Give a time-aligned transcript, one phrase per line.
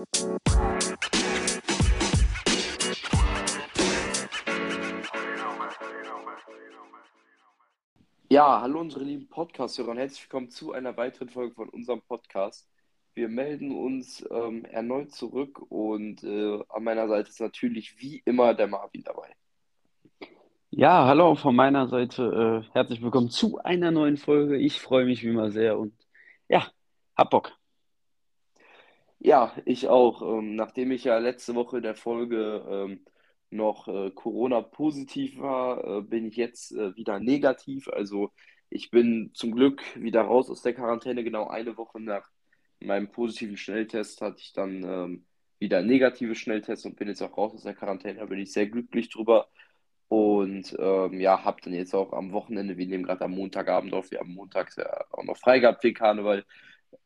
[0.00, 0.06] Ja,
[8.62, 12.66] hallo unsere lieben Podcast-Hörer und herzlich willkommen zu einer weiteren Folge von unserem Podcast.
[13.12, 18.54] Wir melden uns ähm, erneut zurück und äh, an meiner Seite ist natürlich wie immer
[18.54, 19.36] der Marvin dabei.
[20.70, 22.64] Ja, hallo von meiner Seite.
[22.66, 24.56] Äh, herzlich willkommen zu einer neuen Folge.
[24.56, 25.92] Ich freue mich wie immer sehr und
[26.48, 26.66] ja,
[27.16, 27.59] hab Bock.
[29.22, 30.22] Ja, ich auch.
[30.22, 33.04] Ähm, nachdem ich ja letzte Woche in der Folge ähm,
[33.50, 37.88] noch äh, Corona-positiv war, äh, bin ich jetzt äh, wieder negativ.
[37.88, 38.32] Also
[38.70, 41.22] ich bin zum Glück wieder raus aus der Quarantäne.
[41.24, 42.28] Genau eine Woche nach
[42.80, 45.26] meinem positiven Schnelltest hatte ich dann ähm,
[45.58, 48.20] wieder negative Schnelltest und bin jetzt auch raus aus der Quarantäne.
[48.20, 49.48] Da bin ich sehr glücklich drüber.
[50.08, 54.10] Und ähm, ja, habe dann jetzt auch am Wochenende, wir nehmen gerade am Montagabend auf,
[54.10, 56.44] wir haben montags ja auch noch frei gehabt wegen Karneval.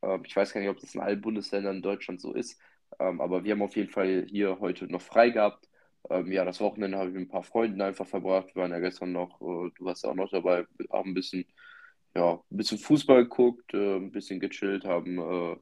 [0.02, 2.60] Ähm, ich weiß gar nicht, ob das in allen Bundesländern in Deutschland so ist,
[2.98, 5.68] ähm, aber wir haben auf jeden Fall hier heute noch frei gehabt.
[6.10, 8.54] Ähm, ja, das Wochenende habe ich mit ein paar Freunden einfach verbracht.
[8.54, 11.46] Wir waren ja gestern noch, äh, du warst ja auch noch dabei, haben ein bisschen,
[12.14, 15.56] ja, ein bisschen Fußball geguckt, äh, ein bisschen gechillt, haben, äh,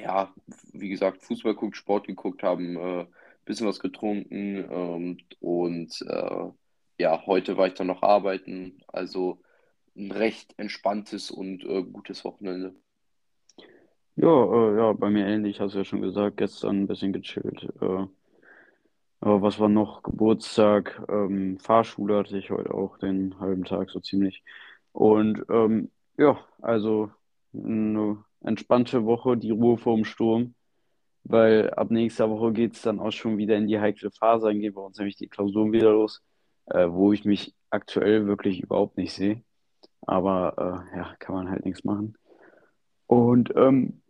[0.00, 0.34] ja,
[0.72, 3.06] wie gesagt, Fußball geguckt, Sport geguckt, haben äh,
[3.44, 6.04] bisschen was getrunken und
[6.98, 8.80] ja, heute war ich dann noch arbeiten.
[8.88, 9.40] Also
[9.96, 12.74] ein recht entspanntes und äh, gutes Wochenende.
[14.16, 17.68] Ja, äh, ja, bei mir ähnlich, hast du ja schon gesagt, gestern ein bisschen gechillt.
[17.80, 18.06] Äh,
[19.20, 20.02] was war noch?
[20.02, 24.44] Geburtstag, ähm, Fahrschule hatte ich heute auch den halben Tag so ziemlich.
[24.92, 27.10] Und ähm, ja, also
[27.54, 30.54] eine entspannte Woche, die Ruhe vorm Sturm
[31.24, 34.46] weil ab nächster Woche geht es dann auch schon wieder in die heikle Phase.
[34.46, 36.22] Dann gehen bei uns nämlich die Klausuren wieder los,
[36.66, 39.42] äh, wo ich mich aktuell wirklich überhaupt nicht sehe.
[40.06, 42.16] Aber äh, ja, kann man halt nichts machen.
[43.06, 44.00] Und ähm,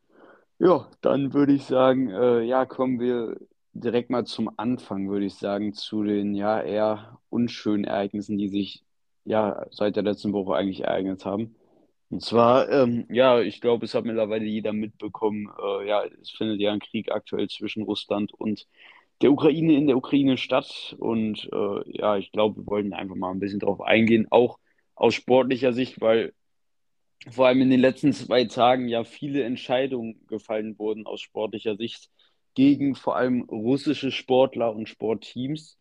[0.58, 3.36] ja, dann würde ich sagen, äh, ja, kommen wir
[3.72, 8.84] direkt mal zum Anfang, würde ich sagen, zu den ja eher unschönen Ereignissen, die sich
[9.24, 11.56] ja seit der letzten Woche eigentlich ereignet haben.
[12.10, 16.60] Und zwar, ähm, ja, ich glaube, es hat mittlerweile jeder mitbekommen, äh, ja, es findet
[16.60, 18.66] ja ein Krieg aktuell zwischen Russland und
[19.22, 20.94] der Ukraine in der Ukraine statt.
[20.98, 24.58] Und äh, ja, ich glaube, wir wollten einfach mal ein bisschen darauf eingehen, auch
[24.94, 26.32] aus sportlicher Sicht, weil
[27.30, 32.10] vor allem in den letzten zwei Tagen ja viele Entscheidungen gefallen wurden aus sportlicher Sicht
[32.54, 35.78] gegen vor allem russische Sportler und Sportteams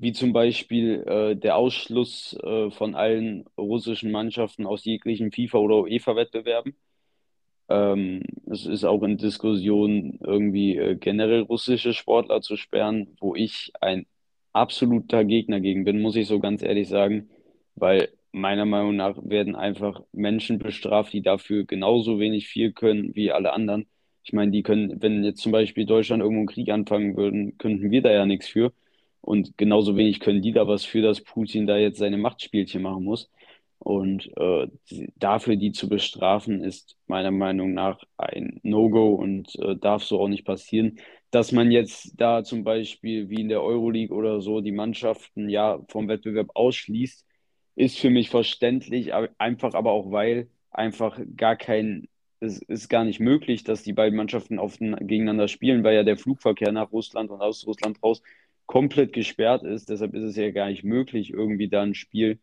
[0.00, 5.82] wie zum Beispiel äh, der Ausschluss äh, von allen russischen Mannschaften aus jeglichen FIFA- oder
[5.82, 6.74] UEFA-Wettbewerben.
[7.68, 13.72] Ähm, es ist auch in Diskussion, irgendwie äh, generell russische Sportler zu sperren, wo ich
[13.82, 14.06] ein
[14.52, 17.28] absoluter Gegner gegen bin, muss ich so ganz ehrlich sagen,
[17.74, 23.32] weil meiner Meinung nach werden einfach Menschen bestraft, die dafür genauso wenig viel können wie
[23.32, 23.86] alle anderen.
[24.24, 27.90] Ich meine, die können, wenn jetzt zum Beispiel Deutschland irgendwo einen Krieg anfangen würden, könnten
[27.90, 28.72] wir da ja nichts für.
[29.20, 33.04] Und genauso wenig können die da was für, dass Putin da jetzt seine Machtspielchen machen
[33.04, 33.30] muss.
[33.78, 34.68] Und äh,
[35.16, 40.28] dafür die zu bestrafen, ist meiner Meinung nach ein No-Go und äh, darf so auch
[40.28, 40.98] nicht passieren.
[41.30, 45.80] Dass man jetzt da zum Beispiel wie in der Euroleague oder so die Mannschaften ja
[45.88, 47.24] vom Wettbewerb ausschließt,
[47.80, 52.08] ist für mich verständlich, einfach aber auch weil einfach gar kein,
[52.38, 56.18] es ist gar nicht möglich, dass die beiden Mannschaften auf, gegeneinander spielen, weil ja der
[56.18, 58.22] Flugverkehr nach Russland und aus Russland raus
[58.66, 59.88] komplett gesperrt ist.
[59.88, 62.38] Deshalb ist es ja gar nicht möglich, irgendwie da ein Spiel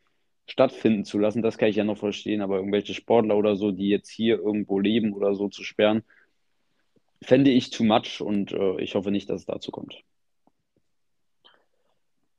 [0.47, 1.43] stattfinden zu lassen.
[1.43, 4.79] Das kann ich ja noch verstehen, aber irgendwelche Sportler oder so, die jetzt hier irgendwo
[4.79, 6.03] leben oder so zu sperren,
[7.21, 10.01] fände ich too much und äh, ich hoffe nicht, dass es dazu kommt.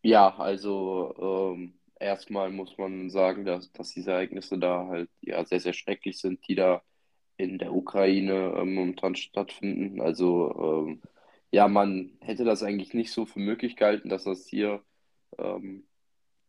[0.02, 5.60] Ja, also ähm, erstmal muss man sagen, dass, dass diese Ereignisse da halt ja sehr,
[5.60, 6.82] sehr schrecklich sind, die da
[7.36, 10.00] in der Ukraine ähm, momentan stattfinden.
[10.00, 11.02] Also ähm,
[11.52, 14.82] ja, man hätte das eigentlich nicht so für möglich gehalten, dass das hier
[15.38, 15.86] ähm,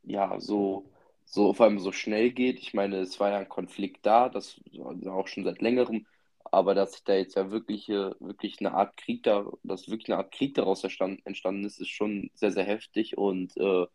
[0.03, 0.91] ja so,
[1.25, 2.59] so vor allem so schnell geht.
[2.59, 4.59] Ich meine, es war ja ein Konflikt da, das
[5.07, 6.07] auch schon seit längerem,
[6.45, 10.31] aber dass da jetzt ja wirklich, wirklich eine Art Krieg da, dass wirklich eine Art
[10.33, 13.85] Krieg daraus entstanden ist, ist schon sehr, sehr heftig und äh,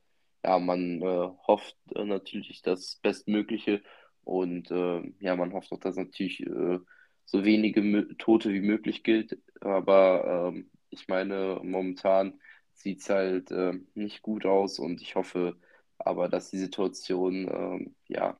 [0.44, 3.82] ja, man äh, hofft äh, natürlich das Bestmögliche
[4.24, 6.78] und äh, ja, man hofft auch, dass natürlich äh,
[7.24, 12.40] so wenige Tote wie möglich gilt, aber ähm, ich meine, momentan
[12.74, 15.56] sieht es halt äh, nicht gut aus und ich hoffe
[15.98, 18.38] aber, dass die Situation äh, ja,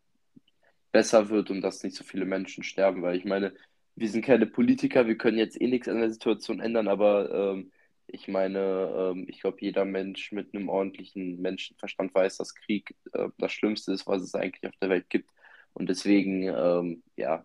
[0.92, 3.54] besser wird und dass nicht so viele Menschen sterben, weil ich meine,
[3.96, 7.72] wir sind keine Politiker, wir können jetzt eh nichts an der Situation ändern, aber ähm,
[8.06, 13.28] ich meine, ähm, ich glaube, jeder Mensch mit einem ordentlichen Menschenverstand weiß, dass Krieg äh,
[13.38, 15.30] das Schlimmste ist, was es eigentlich auf der Welt gibt.
[15.72, 17.44] Und deswegen, ähm, ja,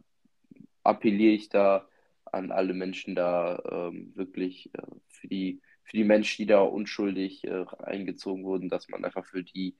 [0.84, 1.88] appelliere ich da
[2.26, 7.44] an alle Menschen da ähm, wirklich äh, für die, für die Menschen, die da unschuldig
[7.46, 9.76] äh, eingezogen wurden, dass man einfach für die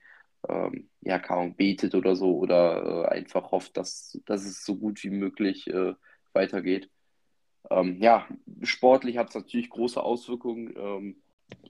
[0.48, 5.02] ähm, ja, kaum betet oder so oder äh, einfach hofft, dass, dass es so gut
[5.04, 5.94] wie möglich äh,
[6.32, 6.90] weitergeht.
[7.70, 8.26] Ähm, ja,
[8.62, 10.74] sportlich hat es natürlich große Auswirkungen.
[10.76, 11.22] Ähm,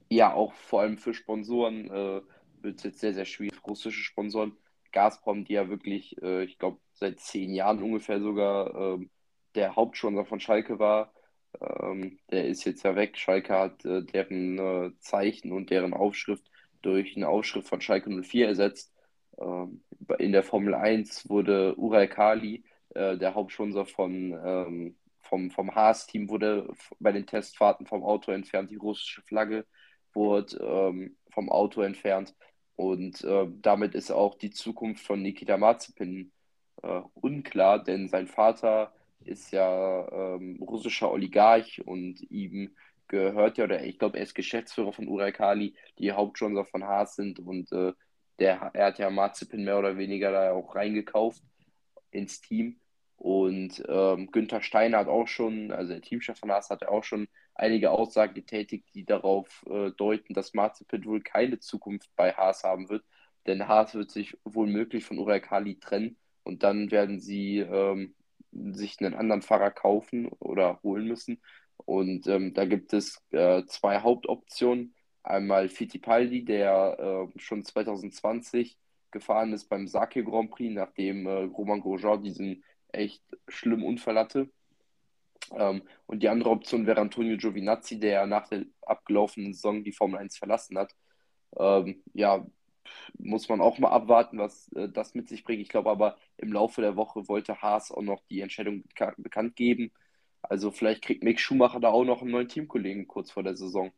[0.09, 2.21] ja, auch vor allem für Sponsoren äh,
[2.63, 3.59] wird es jetzt sehr, sehr schwierig.
[3.67, 4.57] Russische Sponsoren,
[4.93, 9.11] Gazprom, die ja wirklich, äh, ich glaube, seit zehn Jahren ungefähr sogar ähm,
[9.55, 11.13] der Hauptsponsor von Schalke war,
[11.61, 13.17] ähm, der ist jetzt ja weg.
[13.17, 16.45] Schalke hat äh, deren äh, Zeichen und deren Aufschrift
[16.83, 18.93] durch eine Aufschrift von Schalke 04 ersetzt.
[19.39, 19.83] Ähm,
[20.19, 22.65] in der Formel 1 wurde Ural Kali,
[22.95, 24.97] äh, der Hauptsponsor von, ähm,
[25.31, 26.69] vom, vom Haas-Team, wurde
[26.99, 28.71] bei den Testfahrten vom Auto entfernt.
[28.71, 29.65] Die russische Flagge
[30.13, 32.35] wurde ähm, vom Auto entfernt.
[32.77, 36.33] Und äh, damit ist auch die Zukunft von Nikita Mazepin
[36.83, 38.93] äh, unklar, denn sein Vater
[39.25, 42.75] ist ja ähm, russischer Oligarch und ihm
[43.07, 47.17] gehört ja, oder ich glaube, er ist Geschäftsführer von Ural Kali, die Hauptsponsor von Haas
[47.17, 47.93] sind und äh,
[48.39, 51.43] der, er hat ja Mazepin mehr oder weniger da auch reingekauft
[52.11, 52.81] ins Team.
[53.21, 57.29] Und ähm, Günther Steiner hat auch schon, also der Teamchef von Haas hat auch schon
[57.55, 62.89] einige Aussagen getätigt, die darauf äh, deuten, dass Mazepin wohl keine Zukunft bei Haas haben
[62.89, 63.05] wird.
[63.47, 68.15] Denn Haas wird sich wohl möglich von Ural Kali trennen und dann werden sie ähm,
[68.53, 71.43] sich einen anderen Fahrer kaufen oder holen müssen.
[71.77, 74.95] Und ähm, da gibt es äh, zwei Hauptoptionen.
[75.23, 78.79] Einmal Fittipaldi, der äh, schon 2020
[79.11, 84.49] gefahren ist beim Sake Grand Prix, nachdem äh, Roman Grosjean diesen echt schlimmen Unfall hatte.
[85.53, 90.21] Ähm, und die andere Option wäre Antonio Giovinazzi, der nach der abgelaufenen Saison die Formel
[90.21, 90.95] 1 verlassen hat.
[91.59, 92.47] Ähm, ja,
[93.19, 95.61] muss man auch mal abwarten, was äh, das mit sich bringt.
[95.61, 99.57] Ich glaube aber, im Laufe der Woche wollte Haas auch noch die Entscheidung beka bekannt
[99.57, 99.93] geben.
[100.43, 103.93] Also vielleicht kriegt Mick Schumacher da auch noch einen neuen Teamkollegen kurz vor der Saison.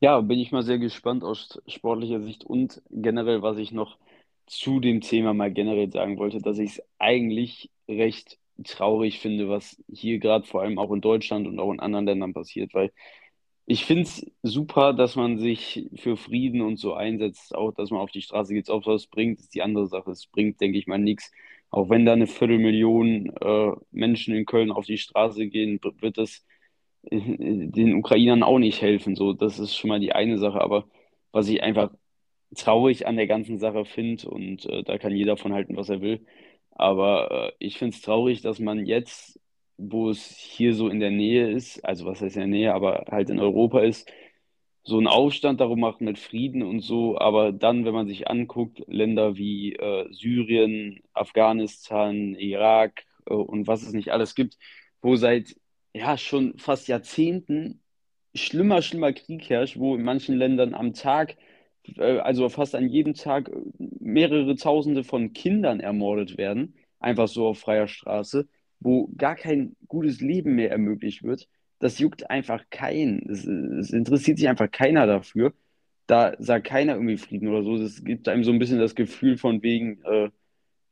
[0.00, 3.98] Ja, bin ich mal sehr gespannt aus sportlicher Sicht und generell, was ich noch
[4.46, 9.82] zu dem Thema mal generell sagen wollte, dass ich es eigentlich recht traurig finde, was
[9.92, 12.92] hier gerade vor allem auch in Deutschland und auch in anderen Ländern passiert, weil
[13.66, 18.00] ich finde es super, dass man sich für Frieden und so einsetzt, auch dass man
[18.00, 18.68] auf die Straße geht.
[18.68, 20.10] Ob es was bringt, ist die andere Sache.
[20.10, 21.30] Es bringt, denke ich mal, nichts.
[21.70, 26.44] Auch wenn da eine Viertelmillion äh, Menschen in Köln auf die Straße gehen, wird das
[27.10, 29.14] äh, den Ukrainern auch nicht helfen.
[29.16, 30.60] So, das ist schon mal die eine Sache.
[30.60, 30.88] Aber
[31.32, 31.92] was ich einfach
[32.56, 36.00] traurig an der ganzen Sache finde, und äh, da kann jeder von halten, was er
[36.00, 36.26] will,
[36.70, 39.40] aber äh, ich finde es traurig, dass man jetzt
[39.90, 43.06] wo es hier so in der Nähe ist, also was heißt in der Nähe, aber
[43.10, 44.10] halt in Europa ist,
[44.84, 48.82] so einen Aufstand darum macht mit Frieden und so, aber dann, wenn man sich anguckt,
[48.88, 54.58] Länder wie äh, Syrien, Afghanistan, Irak äh, und was es nicht alles gibt,
[55.00, 55.56] wo seit
[55.94, 57.80] ja schon fast Jahrzehnten
[58.34, 61.36] schlimmer, schlimmer Krieg herrscht, wo in manchen Ländern am Tag,
[61.98, 67.88] also fast an jedem Tag mehrere Tausende von Kindern ermordet werden, einfach so auf freier
[67.88, 68.48] Straße
[68.84, 71.48] wo gar kein gutes Leben mehr ermöglicht wird,
[71.78, 73.28] das juckt einfach keinen.
[73.30, 75.52] Es, es interessiert sich einfach keiner dafür.
[76.06, 77.76] Da sagt keiner irgendwie Frieden oder so.
[77.76, 80.30] Es gibt einem so ein bisschen das Gefühl von wegen, äh,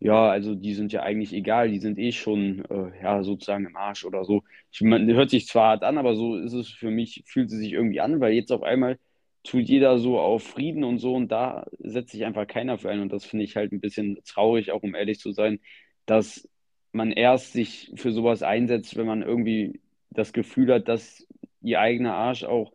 [0.00, 3.76] ja, also die sind ja eigentlich egal, die sind eh schon äh, ja, sozusagen im
[3.76, 4.42] Arsch oder so.
[4.72, 7.58] Ich, man, hört sich zwar hart an, aber so ist es für mich, fühlt es
[7.58, 8.98] sich irgendwie an, weil jetzt auf einmal
[9.42, 13.00] tut jeder so auf Frieden und so und da setzt sich einfach keiner für ein
[13.00, 15.60] und das finde ich halt ein bisschen traurig, auch um ehrlich zu sein,
[16.06, 16.48] dass
[16.92, 19.80] man erst sich für sowas einsetzt, wenn man irgendwie
[20.10, 21.26] das Gefühl hat, dass
[21.62, 22.72] ihr eigener Arsch auch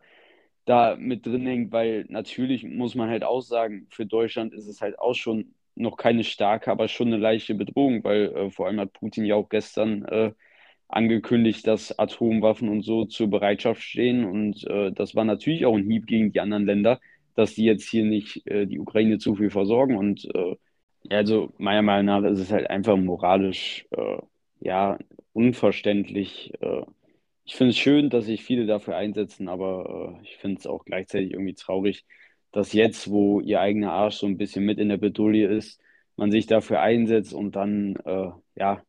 [0.64, 4.80] da mit drin hängt, weil natürlich muss man halt auch sagen, für Deutschland ist es
[4.80, 8.80] halt auch schon noch keine starke, aber schon eine leichte Bedrohung, weil äh, vor allem
[8.80, 10.32] hat Putin ja auch gestern äh,
[10.88, 15.90] angekündigt, dass Atomwaffen und so zur Bereitschaft stehen und äh, das war natürlich auch ein
[15.90, 17.00] Hieb gegen die anderen Länder,
[17.34, 20.56] dass die jetzt hier nicht äh, die Ukraine zu viel versorgen und äh,
[21.10, 24.18] also meiner Meinung nach ist es halt einfach moralisch, äh,
[24.60, 24.98] ja,
[25.32, 26.52] unverständlich.
[26.60, 26.82] Äh,
[27.44, 30.84] ich finde es schön, dass sich viele dafür einsetzen, aber äh, ich finde es auch
[30.84, 32.04] gleichzeitig irgendwie traurig,
[32.52, 35.80] dass jetzt, wo ihr eigener Arsch so ein bisschen mit in der Bedulie ist,
[36.16, 37.98] man sich dafür einsetzt und dann,
[38.54, 38.82] ja,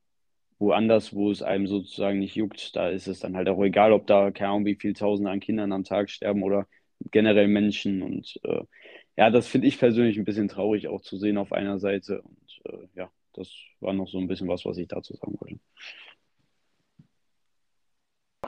[0.59, 4.07] woanders, wo es einem sozusagen nicht juckt, da ist es dann halt auch egal, ob
[4.07, 6.67] da, keine Ahnung, wie viele Tausende an Kindern am Tag sterben oder
[7.11, 8.63] generell Menschen und äh,
[9.17, 12.21] ja, das finde ich persönlich ein bisschen traurig auch zu sehen auf einer Seite.
[12.21, 15.59] Und äh, ja, das war noch so ein bisschen was, was ich dazu sagen wollte.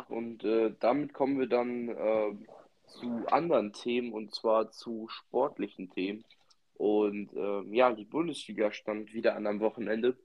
[0.07, 2.35] Und äh, damit kommen wir dann äh,
[2.85, 6.23] zu anderen Themen und zwar zu sportlichen Themen.
[6.75, 10.17] Und ähm, ja, die Bundesliga stand wieder an am Wochenende.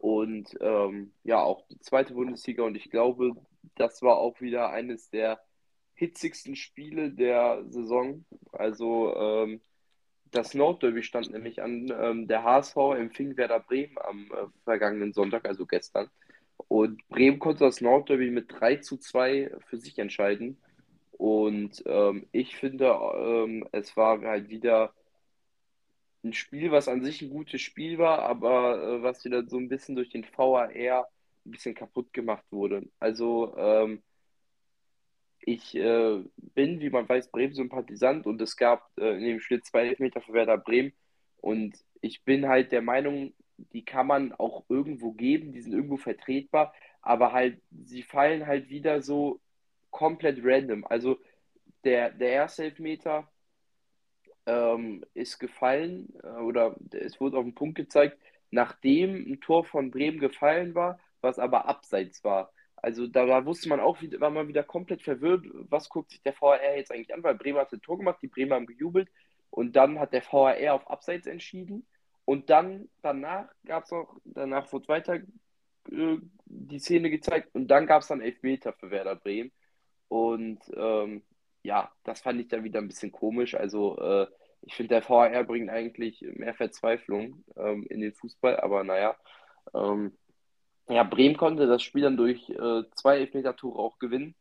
[0.00, 2.62] Und ähm, ja, auch die zweite Bundesliga.
[2.62, 3.34] Und ich glaube,
[3.76, 5.40] das war auch wieder eines der
[5.92, 8.24] hitzigsten Spiele der Saison.
[8.50, 9.60] Also ähm,
[10.30, 11.92] das Nordderby stand nämlich an.
[12.00, 16.08] Ähm, der HSV empfing Werder Bremen am äh, vergangenen Sonntag, also gestern.
[16.68, 20.56] Und Bremen konnte das Nordderby mit 3 zu 2 für sich entscheiden.
[21.12, 24.94] Und ähm, ich finde, ähm, es war halt wieder
[26.24, 29.68] ein Spiel, was an sich ein gutes Spiel war, aber äh, was wieder so ein
[29.68, 32.88] bisschen durch den VAR ein bisschen kaputt gemacht wurde.
[32.98, 34.02] Also ähm,
[35.40, 36.22] ich äh,
[36.54, 40.34] bin, wie man weiß, Bremen-Sympathisant und es gab äh, in dem Spiel zwei Elfmeter für
[40.34, 40.92] Werder Bremen
[41.38, 43.32] und ich bin halt der Meinung,
[43.72, 48.68] die kann man auch irgendwo geben, die sind irgendwo vertretbar, aber halt, sie fallen halt
[48.68, 49.40] wieder so
[49.90, 50.86] komplett random.
[50.86, 51.18] Also
[51.84, 53.30] der, der erste Elfmeter
[54.46, 58.18] ähm, ist gefallen äh, oder es wurde auf den Punkt gezeigt,
[58.50, 62.52] nachdem ein Tor von Bremen gefallen war, was aber abseits war.
[62.76, 66.34] Also da, da wusste man auch, war man wieder komplett verwirrt, was guckt sich der
[66.40, 69.08] VAR jetzt eigentlich an, weil Bremen hat ein Tor gemacht, die Bremer haben gejubelt
[69.50, 71.86] und dann hat der VAR auf Abseits entschieden.
[72.24, 75.14] Und dann danach gab es noch, danach wurde weiter
[75.90, 79.52] äh, die Szene gezeigt und dann gab es dann Elfmeter für Werder Bremen.
[80.08, 81.22] Und ähm,
[81.62, 83.54] ja, das fand ich dann wieder ein bisschen komisch.
[83.54, 84.26] Also äh,
[84.62, 89.16] ich finde, der VAR bringt eigentlich mehr Verzweiflung ähm, in den Fußball, aber naja.
[89.74, 90.16] Ähm,
[90.88, 94.34] ja, Bremen konnte das Spiel dann durch äh, zwei Elfmeter-Tore auch gewinnen,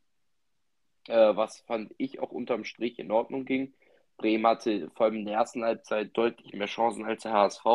[1.08, 3.74] äh, was fand ich auch unterm Strich in Ordnung ging.
[4.18, 7.66] Bremen hatte vor allem in der ersten Halbzeit deutlich mehr Chancen als der HSV.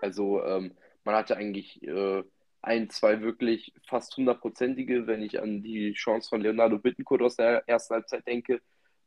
[0.00, 2.22] Also ähm, man hatte eigentlich äh,
[2.62, 7.68] ein, zwei wirklich fast hundertprozentige, wenn ich an die Chance von Leonardo Bittencourt aus der
[7.68, 8.60] ersten Halbzeit denke.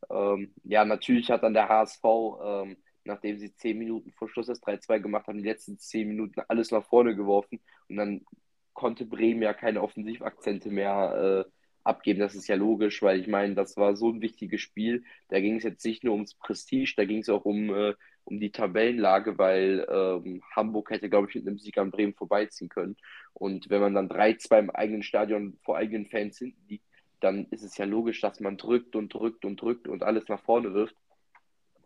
[0.09, 2.03] Ähm, ja, natürlich hat dann der HSV,
[2.43, 6.41] ähm, nachdem sie zehn Minuten vor Schluss das 3-2 gemacht haben, die letzten zehn Minuten
[6.47, 8.25] alles nach vorne geworfen und dann
[8.73, 11.51] konnte Bremen ja keine Offensivakzente mehr äh,
[11.85, 12.19] abgeben.
[12.19, 15.03] Das ist ja logisch, weil ich meine, das war so ein wichtiges Spiel.
[15.29, 17.93] Da ging es jetzt nicht nur ums Prestige, da ging es auch um, äh,
[18.25, 22.69] um die Tabellenlage, weil ähm, Hamburg hätte, glaube ich, mit einem Sieg an Bremen vorbeiziehen
[22.69, 22.97] können.
[23.33, 26.85] Und wenn man dann 3-2 im eigenen Stadion vor eigenen Fans hinten liegt,
[27.19, 30.41] dann ist es ja logisch, dass man drückt und drückt und drückt und alles nach
[30.41, 30.95] vorne wirft.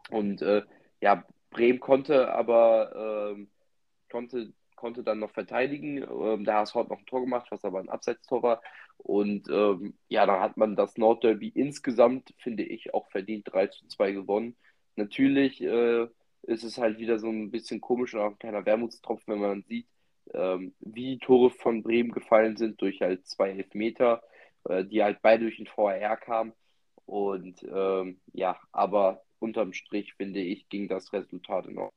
[0.10, 0.64] Und äh,
[1.02, 3.50] ja, Bremen konnte aber ähm,
[4.10, 5.98] konnte konnte dann noch verteidigen.
[5.98, 8.62] Ähm, der HSV hat noch ein Tor gemacht, was aber ein Abseitstor war.
[8.98, 13.88] Und ähm, ja, dann hat man das Nordderby insgesamt, finde ich, auch verdient 3 zu
[13.88, 14.56] 2 gewonnen.
[14.96, 16.08] Natürlich äh,
[16.44, 19.64] ist es halt wieder so ein bisschen komisch und auch ein kleiner Wermutstropfen, wenn man
[19.64, 19.88] sieht,
[20.34, 24.22] ähm, wie die Tore von Bremen gefallen sind durch halt zwei Elfmeter,
[24.66, 26.54] äh, die halt beide durch den VAR kamen.
[27.06, 31.94] Und ähm, ja, aber unterm Strich, finde ich, ging das Resultat in Ordnung.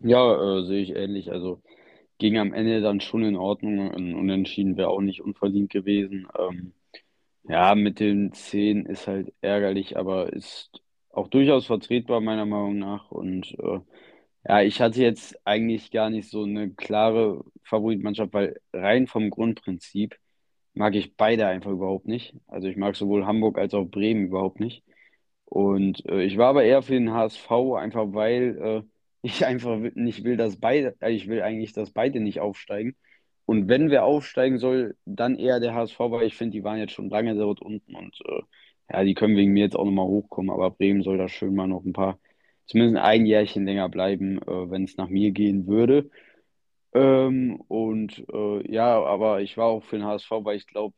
[0.00, 1.30] Ja, äh, sehe ich ähnlich.
[1.30, 1.62] Also
[2.18, 3.92] ging am Ende dann schon in Ordnung.
[3.92, 6.26] Ein Unentschieden wäre auch nicht unverdient gewesen.
[6.38, 6.72] Ähm,
[7.44, 10.83] ja, mit den 10 ist halt ärgerlich, aber ist
[11.16, 13.10] auch durchaus vertretbar, meiner Meinung nach.
[13.10, 13.80] Und äh,
[14.46, 20.18] ja, ich hatte jetzt eigentlich gar nicht so eine klare Favoritmannschaft, weil rein vom Grundprinzip
[20.74, 22.34] mag ich beide einfach überhaupt nicht.
[22.46, 24.84] Also ich mag sowohl Hamburg als auch Bremen überhaupt nicht.
[25.46, 28.82] Und äh, ich war aber eher für den HSV, einfach weil äh,
[29.22, 32.96] ich einfach nicht will, dass beide, äh, ich will eigentlich, dass beide nicht aufsteigen.
[33.46, 36.92] Und wenn wer aufsteigen soll, dann eher der HSV, weil ich finde, die waren jetzt
[36.92, 38.42] schon lange dort unten und äh,
[38.90, 41.66] ja, die können wegen mir jetzt auch nochmal hochkommen, aber Bremen soll da schön mal
[41.66, 42.18] noch ein paar,
[42.66, 46.10] zumindest ein Jährchen länger bleiben, äh, wenn es nach mir gehen würde.
[46.94, 50.96] Ähm, und äh, ja, aber ich war auch für den HSV, weil ich glaube,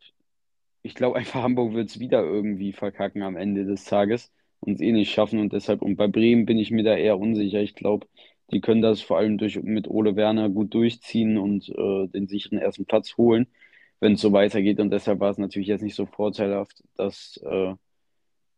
[0.82, 4.80] ich glaube einfach, Hamburg wird es wieder irgendwie verkacken am Ende des Tages und es
[4.80, 5.40] eh nicht schaffen.
[5.40, 7.60] Und deshalb, und bei Bremen bin ich mir da eher unsicher.
[7.62, 8.06] Ich glaube,
[8.52, 12.58] die können das vor allem durch, mit Ole Werner gut durchziehen und äh, den sicheren
[12.58, 13.48] ersten Platz holen,
[14.00, 14.80] wenn es so weitergeht.
[14.80, 17.74] Und deshalb war es natürlich jetzt nicht so vorteilhaft, dass, äh,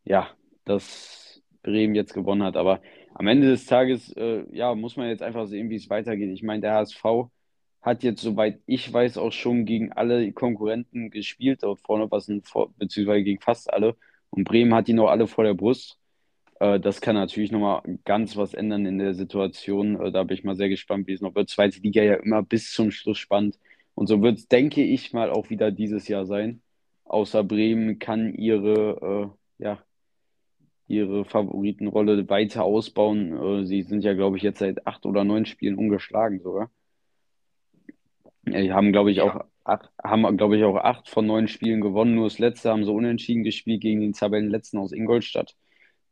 [0.04, 0.30] ja,
[0.64, 2.57] dass Bremen jetzt gewonnen hat.
[2.57, 2.80] Aber
[3.14, 6.30] am Ende des Tages, äh, ja, muss man jetzt einfach sehen, wie es weitergeht.
[6.33, 7.30] Ich meine, der HSV
[7.83, 12.42] hat jetzt, soweit ich weiß, auch schon gegen alle Konkurrenten gespielt dort vorne, was ein,
[12.76, 13.97] beziehungsweise gegen fast alle.
[14.30, 15.99] Und Bremen hat die noch alle vor der Brust.
[16.61, 20.00] Äh, das kann natürlich nochmal ganz was ändern in der Situation.
[20.00, 21.50] Äh, da bin ich mal sehr gespannt, wie es noch wird.
[21.50, 23.59] Zweite Liga ja immer bis zum Schluss spannend.
[23.99, 26.62] Und so wird es, denke ich mal, auch wieder dieses Jahr sein.
[27.05, 29.83] Außer Bremen kann ihre, äh, ja,
[30.87, 33.62] ihre Favoritenrolle weiter ausbauen.
[33.62, 36.71] Äh, sie sind ja, glaube ich, jetzt seit acht oder neun Spielen ungeschlagen sogar.
[38.45, 42.14] Die haben, glaube ich, auch acht, haben, glaube ich, auch acht von neun Spielen gewonnen.
[42.14, 45.57] Nur das letzte haben sie unentschieden gespielt gegen den Tabellenletzten aus Ingolstadt,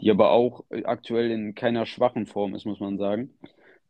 [0.01, 3.39] die aber auch aktuell in keiner schwachen Form ist, muss man sagen.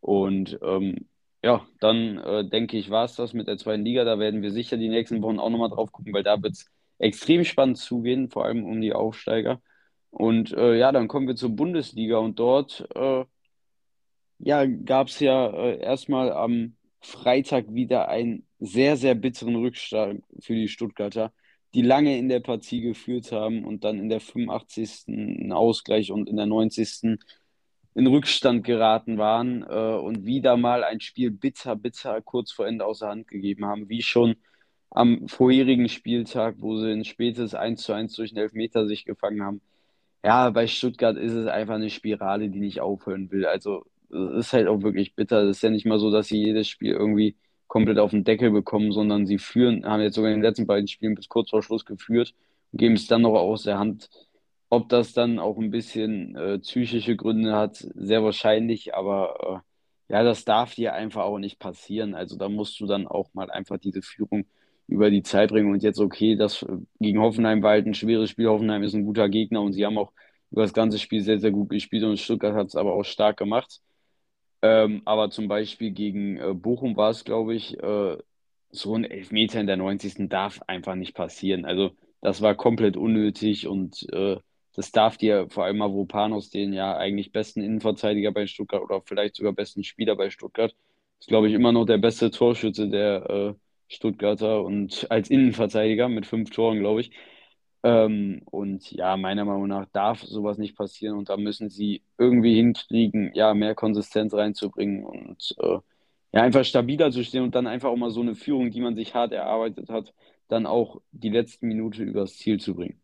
[0.02, 1.06] Und ähm,
[1.42, 4.04] ja, dann äh, denke ich, war es das mit der zweiten Liga.
[4.04, 6.66] Da werden wir sicher die nächsten Wochen auch nochmal drauf gucken, weil da wird es
[6.98, 9.60] extrem spannend zugehen, vor allem um die Aufsteiger.
[10.10, 13.24] Und äh, ja, dann kommen wir zur Bundesliga und dort äh,
[14.38, 20.54] ja, gab es ja äh, erstmal am Freitag wieder einen sehr, sehr bitteren Rückschlag für
[20.54, 21.32] die Stuttgarter,
[21.74, 25.04] die lange in der Partie geführt haben und dann in der 85.
[25.08, 27.18] einen Ausgleich und in der 90.
[27.96, 32.84] in Rückstand geraten waren äh, und wieder mal ein Spiel bitter, bitter kurz vor Ende
[32.84, 34.36] außer Hand gegeben haben, wie schon
[34.90, 39.42] am vorherigen Spieltag, wo sie ein spätes 1 zu 1 durch den Elfmeter sich gefangen
[39.42, 39.60] haben.
[40.24, 43.46] Ja, bei Stuttgart ist es einfach eine Spirale, die nicht aufhören will.
[43.46, 45.42] Also es ist halt auch wirklich bitter.
[45.44, 47.36] Es ist ja nicht mal so, dass sie jedes Spiel irgendwie
[47.66, 50.88] komplett auf den Deckel bekommen, sondern sie führen, haben jetzt sogar in den letzten beiden
[50.88, 52.34] Spielen bis kurz vor Schluss geführt
[52.72, 54.10] und geben es dann noch aus der Hand.
[54.68, 59.62] Ob das dann auch ein bisschen äh, psychische Gründe hat, sehr wahrscheinlich, aber
[60.08, 62.14] äh, ja, das darf dir einfach auch nicht passieren.
[62.14, 64.46] Also da musst du dann auch mal einfach diese Führung
[64.88, 68.30] über die Zeit bringen und jetzt okay, das äh, gegen Hoffenheim war halt ein schweres
[68.30, 68.48] Spiel.
[68.48, 70.12] Hoffenheim ist ein guter Gegner und sie haben auch
[70.50, 73.36] über das ganze Spiel sehr, sehr gut gespielt und Stuttgart hat es aber auch stark
[73.36, 73.80] gemacht.
[74.62, 78.16] Ähm, aber zum Beispiel gegen äh, Bochum war es, glaube ich, äh,
[78.70, 80.28] so ein Elfmeter in der 90.
[80.28, 81.64] darf einfach nicht passieren.
[81.64, 84.36] Also das war komplett unnötig und äh,
[84.76, 89.36] das darf dir vor allem Mavropanos, den ja eigentlich besten Innenverteidiger bei Stuttgart oder vielleicht
[89.36, 90.74] sogar besten Spieler bei Stuttgart,
[91.18, 93.54] ist, glaube ich, immer noch der beste Torschütze der äh,
[93.88, 97.10] Stuttgarter und als Innenverteidiger mit fünf Toren, glaube ich.
[97.82, 102.54] Ähm, und ja, meiner Meinung nach darf sowas nicht passieren und da müssen sie irgendwie
[102.56, 105.78] hinkriegen, ja, mehr Konsistenz reinzubringen und äh,
[106.32, 108.96] ja, einfach stabiler zu stehen und dann einfach auch mal so eine Führung, die man
[108.96, 110.14] sich hart erarbeitet hat,
[110.48, 113.00] dann auch die letzten Minute übers Ziel zu bringen.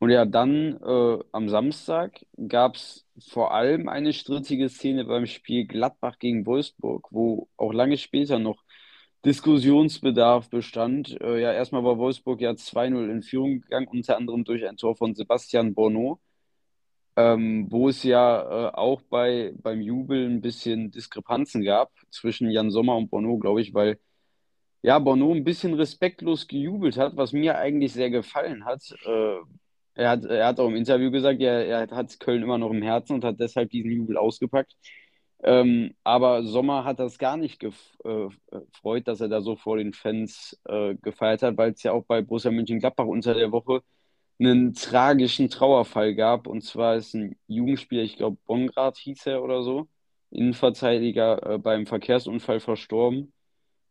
[0.00, 5.66] Und ja, dann äh, am Samstag gab es vor allem eine strittige Szene beim Spiel
[5.66, 8.62] Gladbach gegen Wolfsburg, wo auch lange später noch
[9.24, 11.20] Diskussionsbedarf bestand.
[11.20, 14.96] Äh, ja, erstmal war Wolfsburg ja 2-0 in Führung gegangen, unter anderem durch ein Tor
[14.96, 16.20] von Sebastian Bono,
[17.16, 22.70] ähm, wo es ja äh, auch bei, beim Jubel ein bisschen Diskrepanzen gab zwischen Jan
[22.70, 23.98] Sommer und Bono, glaube ich, weil
[24.82, 28.82] ja, Bono ein bisschen respektlos gejubelt hat, was mir eigentlich sehr gefallen hat.
[29.04, 29.38] Äh,
[29.98, 32.82] er hat, er hat auch im Interview gesagt, er, er hat Köln immer noch im
[32.82, 34.74] Herzen und hat deshalb diesen Jubel ausgepackt.
[35.42, 38.32] Ähm, aber Sommer hat das gar nicht gefreut,
[38.84, 42.04] äh, dass er da so vor den Fans äh, gefeiert hat, weil es ja auch
[42.04, 43.82] bei Borussia Mönchengladbach unter der Woche
[44.40, 46.46] einen tragischen Trauerfall gab.
[46.48, 49.88] Und zwar ist ein Jugendspieler, ich glaube Bongrad hieß er oder so,
[50.30, 53.32] Innenverteidiger äh, beim Verkehrsunfall verstorben.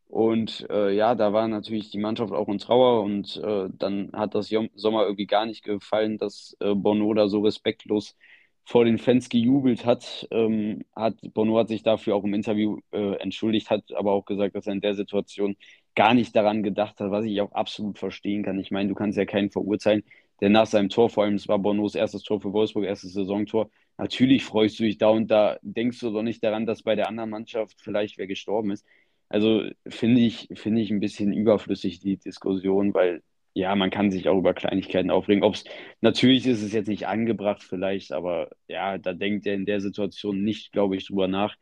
[0.08, 4.36] Und äh, ja, da war natürlich die Mannschaft auch in Trauer und äh, dann hat
[4.36, 8.16] das Sommer irgendwie gar nicht gefallen, dass äh, Bono da so respektlos
[8.64, 10.28] vor den Fans gejubelt hat.
[10.32, 14.56] Ähm, hat Bono hat sich dafür auch im Interview äh, entschuldigt, hat aber auch gesagt,
[14.56, 15.58] dass er in der Situation
[15.96, 18.60] gar nicht daran gedacht hat, was ich auch absolut verstehen kann.
[18.60, 20.04] Ich meine, du kannst ja keinen verurteilen,
[20.42, 23.70] der nach seinem Tor, vor allem es war Bonos erstes Tor für Wolfsburg, erstes Saisontor,
[23.98, 27.08] natürlich freust du dich da und da denkst du doch nicht daran, dass bei der
[27.08, 28.86] anderen Mannschaft vielleicht wer gestorben ist.
[29.30, 33.22] Also finde ich, finde ich ein bisschen überflüssig, die Diskussion, weil
[33.54, 35.44] ja, man kann sich auch über Kleinigkeiten aufregen.
[35.44, 35.64] Ob's,
[36.02, 40.44] natürlich ist es jetzt nicht angebracht vielleicht, aber ja, da denkt er in der Situation
[40.44, 41.56] nicht, glaube ich, drüber nach.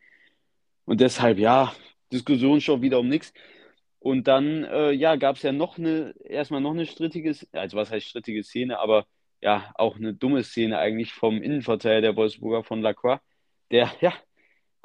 [0.86, 1.74] Und deshalb, ja,
[2.12, 3.34] Diskussion schon wieder um nichts.
[4.00, 7.92] Und dann, äh, ja, gab es ja noch eine, erstmal noch eine strittige, also was
[7.92, 9.08] heißt strittige Szene, aber
[9.42, 13.20] ja, auch eine dumme Szene eigentlich vom Innenverteidiger der Wolfsburger von Lacroix,
[13.72, 14.14] der, ja,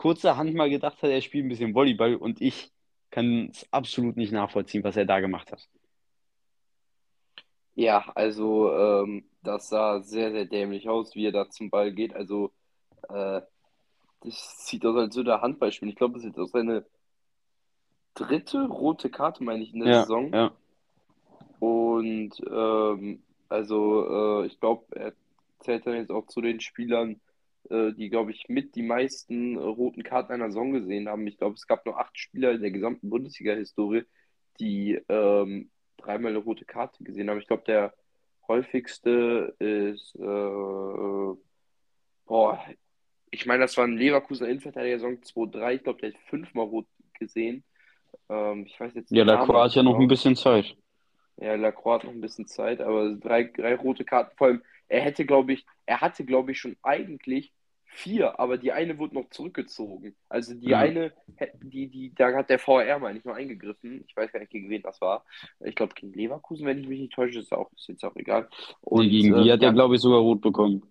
[0.01, 2.73] kurzerhand mal gedacht hat, er spielt ein bisschen Volleyball und ich
[3.11, 5.69] kann es absolut nicht nachvollziehen, was er da gemacht hat.
[7.75, 12.15] Ja, also ähm, das sah sehr, sehr dämlich aus, wie er da zum Ball geht.
[12.15, 12.53] Also
[13.09, 13.43] äh,
[14.23, 15.91] das sieht aus, als würde er Handball spielen.
[15.91, 16.87] Ich glaube, das ist jetzt auch seine
[18.15, 20.33] dritte rote Karte, meine ich, in der Ja, Saison.
[20.33, 20.53] ja.
[21.59, 25.13] Und ähm, also äh, ich glaube, er
[25.61, 27.21] zählt dann jetzt auch zu den Spielern,
[27.69, 31.27] äh, die, glaube ich, mit die meisten äh, roten Karten einer Saison gesehen haben.
[31.27, 34.05] Ich glaube, es gab nur acht Spieler in der gesamten Bundesliga-Historie,
[34.61, 37.41] die ähm, dreimal eine rote Karte gesehen haben.
[37.41, 37.95] Ich glaube, der
[38.49, 41.35] häufigste ist, äh,
[42.27, 42.65] boah,
[43.31, 45.75] ich meine, das war ein Leverkusener Innenverteidiger Saison 2-3.
[45.77, 47.65] Ich glaube, der hat fünfmal rot gesehen.
[48.29, 50.09] Ähm, ich weiß jetzt Ja, den der Namen Kroat nicht ja noch ein genau.
[50.09, 50.77] bisschen Zeit.
[51.37, 54.37] Ja, Lacroix hat noch ein bisschen Zeit, aber drei, drei rote Karten.
[54.37, 57.55] Vor allem, er hätte, glaube ich, er hatte, glaube ich, schon eigentlich
[57.87, 60.17] vier, aber die eine wurde noch zurückgezogen.
[60.29, 60.79] Also die Ja.
[60.79, 61.15] eine,
[61.63, 64.05] die, die, da hat der VR mal nicht mal eingegriffen.
[64.09, 65.25] Ich weiß gar nicht, gegen wen das war.
[65.61, 68.49] Ich glaube, gegen Leverkusen, wenn ich mich nicht täusche, ist auch, ist jetzt auch egal.
[68.93, 70.83] Nee, Und gegen die ähm, hat er, glaube ich, sogar rot bekommen.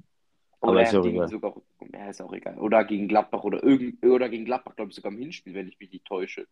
[0.62, 1.28] Aber Oder ist ja auch egal.
[1.30, 1.56] sogar,
[1.94, 2.58] ja, ist auch egal.
[2.60, 5.80] Oder gegen Gladbach oder irgend, oder gegen Gladbach, glaube ich, sogar im Hinspiel, wenn ich
[5.80, 6.48] mich nicht täusche.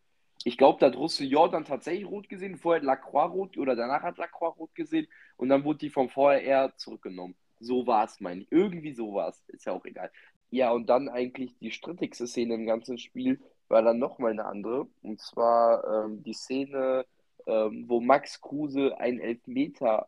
[0.47, 4.01] Ich glaube, da hat Roussillon dann tatsächlich rot gesehen, vorher hat Lacroix rot oder danach
[4.01, 5.05] hat Lacroix rot gesehen
[5.35, 7.35] und dann wurde die vom VRR zurückgenommen.
[7.59, 8.47] So war es, meine ich.
[8.49, 9.43] Irgendwie so war es.
[9.47, 10.09] Ist ja auch egal.
[10.49, 14.87] Ja, und dann eigentlich die strittigste Szene im ganzen Spiel war dann nochmal eine andere.
[15.01, 17.05] Und zwar ähm, die Szene,
[17.45, 20.07] ähm, wo Max Kruse einen Elfmeter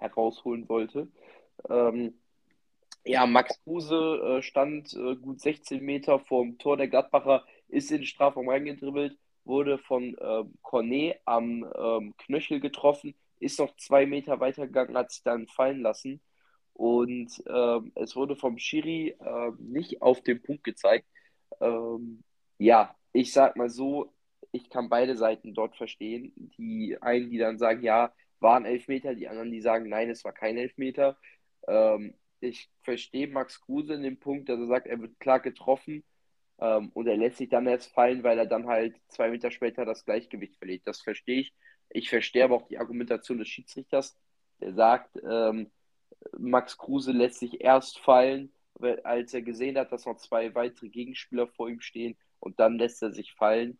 [0.00, 1.06] herausholen wollte.
[1.70, 2.14] Ähm,
[3.04, 7.98] ja, Max Kruse äh, stand äh, gut 16 Meter vorm Tor der Gladbacher, ist in
[7.98, 9.16] den Strafraum reingedribbelt,
[9.48, 15.22] wurde von ähm, Cornet am ähm, Knöchel getroffen, ist noch zwei Meter weitergegangen, hat sich
[15.22, 16.20] dann fallen lassen.
[16.74, 21.06] Und ähm, es wurde vom Schiri ähm, nicht auf den Punkt gezeigt.
[21.60, 22.22] Ähm,
[22.58, 24.12] ja, ich sag mal so,
[24.52, 26.32] ich kann beide Seiten dort verstehen.
[26.56, 30.24] Die einen, die dann sagen, ja, war ein Elfmeter, die anderen, die sagen, nein, es
[30.24, 31.18] war kein Elfmeter.
[31.66, 36.04] Ähm, ich verstehe Max Kruse in dem Punkt, dass er sagt, er wird klar getroffen
[36.60, 39.84] ähm, und er lässt sich dann erst fallen, weil er dann halt zwei Meter später
[39.84, 40.82] das Gleichgewicht verliert.
[40.84, 41.54] Das verstehe ich.
[41.90, 44.16] Ich verstehe aber auch die Argumentation des Schiedsrichters,
[44.60, 45.70] der sagt, ähm,
[46.36, 48.52] Max Kruse lässt sich erst fallen,
[49.04, 53.02] als er gesehen hat, dass noch zwei weitere Gegenspieler vor ihm stehen und dann lässt
[53.02, 53.78] er sich fallen,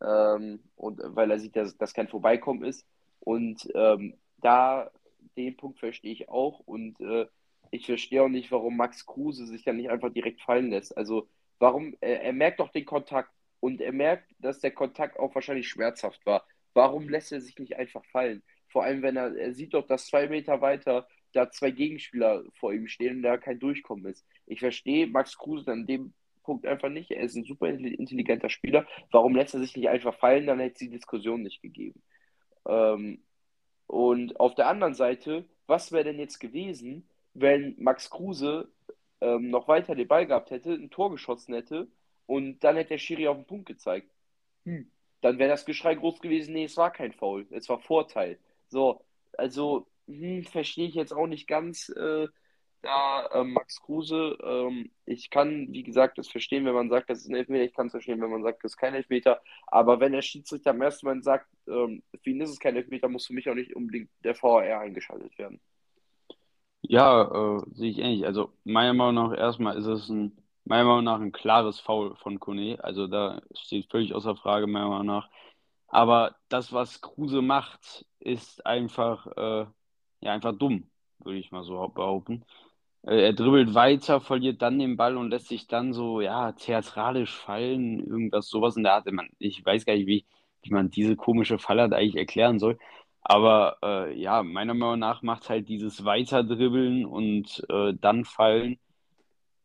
[0.00, 2.86] ähm, und weil er sieht, dass das kein Vorbeikommen ist.
[3.20, 4.90] Und ähm, da
[5.36, 7.26] den Punkt verstehe ich auch und äh,
[7.70, 10.96] ich verstehe auch nicht, warum Max Kruse sich dann nicht einfach direkt fallen lässt.
[10.96, 11.28] Also
[11.60, 15.68] warum, er, er merkt doch den Kontakt und er merkt, dass der Kontakt auch wahrscheinlich
[15.68, 16.44] schmerzhaft war.
[16.74, 18.42] Warum lässt er sich nicht einfach fallen?
[18.68, 22.72] Vor allem, wenn er, er sieht doch, dass zwei Meter weiter da zwei Gegenspieler vor
[22.72, 24.26] ihm stehen und da kein Durchkommen ist.
[24.46, 27.10] Ich verstehe Max Kruse an dem Punkt einfach nicht.
[27.10, 28.86] Er ist ein super intelligenter Spieler.
[29.12, 30.46] Warum lässt er sich nicht einfach fallen?
[30.46, 32.02] Dann hätte es die Diskussion nicht gegeben.
[32.66, 33.22] Ähm,
[33.86, 38.72] und auf der anderen Seite, was wäre denn jetzt gewesen, wenn Max Kruse
[39.20, 41.88] ähm, noch weiter den Ball gehabt hätte, ein Tor geschossen hätte
[42.26, 44.10] und dann hätte der Schiri auf den Punkt gezeigt?
[44.64, 44.90] Hm.
[45.20, 48.38] Dann wäre das Geschrei groß gewesen, nee, es war kein Foul, es war Vorteil.
[48.68, 49.04] So,
[49.36, 52.28] also hm, verstehe ich jetzt auch nicht ganz, äh,
[52.82, 57.20] da äh, Max Kruse, ähm, ich kann, wie gesagt, das verstehen, wenn man sagt, das
[57.20, 60.00] ist ein Elfmeter, ich kann es verstehen, wenn man sagt, das ist kein Elfmeter, aber
[60.00, 63.26] wenn der Schiedsrichter am ersten Mal sagt, ähm, für ihn ist es kein Elfmeter, muss
[63.26, 65.60] für mich auch nicht unbedingt der VAR eingeschaltet werden.
[66.92, 67.22] Ja,
[67.58, 68.26] äh, sehe ich ähnlich.
[68.26, 72.40] Also meiner Meinung nach erstmal ist es ein, meiner Meinung nach ein klares Foul von
[72.40, 72.78] Kone.
[72.82, 75.30] Also da steht völlig außer Frage, meiner Meinung nach.
[75.88, 79.66] Aber das, was Kruse macht, ist einfach, äh,
[80.20, 82.44] ja, einfach dumm, würde ich mal so behaupten.
[83.02, 87.34] Äh, er dribbelt weiter, verliert dann den Ball und lässt sich dann so, ja, theatralisch
[87.36, 89.06] fallen, irgendwas, sowas in der Art.
[89.38, 90.26] Ich weiß gar nicht, wie,
[90.62, 92.78] wie man diese komische Fallart eigentlich erklären soll.
[93.22, 98.78] Aber äh, ja, meiner Meinung nach macht halt dieses Weiterdribbeln und äh, dann fallen,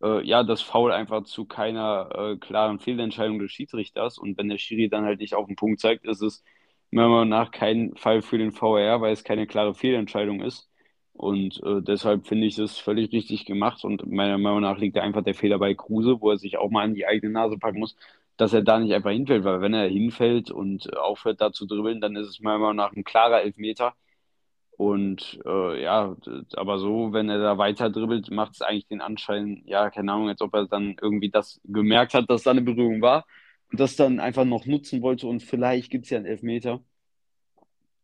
[0.03, 4.17] äh, ja, das Foul einfach zu keiner äh, klaren Fehlentscheidung des Schiedsrichters.
[4.17, 6.43] Und wenn der Schiri dann halt nicht auf den Punkt zeigt, ist es
[6.91, 10.69] meiner Meinung nach kein Fall für den VAR, weil es keine klare Fehlentscheidung ist.
[11.13, 13.83] Und äh, deshalb finde ich das völlig richtig gemacht.
[13.85, 16.69] Und meiner Meinung nach liegt da einfach der Fehler bei Kruse, wo er sich auch
[16.71, 17.95] mal an die eigene Nase packen muss,
[18.37, 19.43] dass er da nicht einfach hinfällt.
[19.43, 22.77] Weil wenn er hinfällt und äh, aufhört da zu dribbeln, dann ist es meiner Meinung
[22.77, 23.93] nach ein klarer Elfmeter.
[24.77, 26.15] Und äh, ja,
[26.55, 30.29] aber so, wenn er da weiter dribbelt, macht es eigentlich den Anschein, ja, keine Ahnung,
[30.29, 33.25] als ob er dann irgendwie das gemerkt hat, dass da eine Berührung war
[33.71, 36.81] und das dann einfach noch nutzen wollte und vielleicht gibt es ja einen Elfmeter.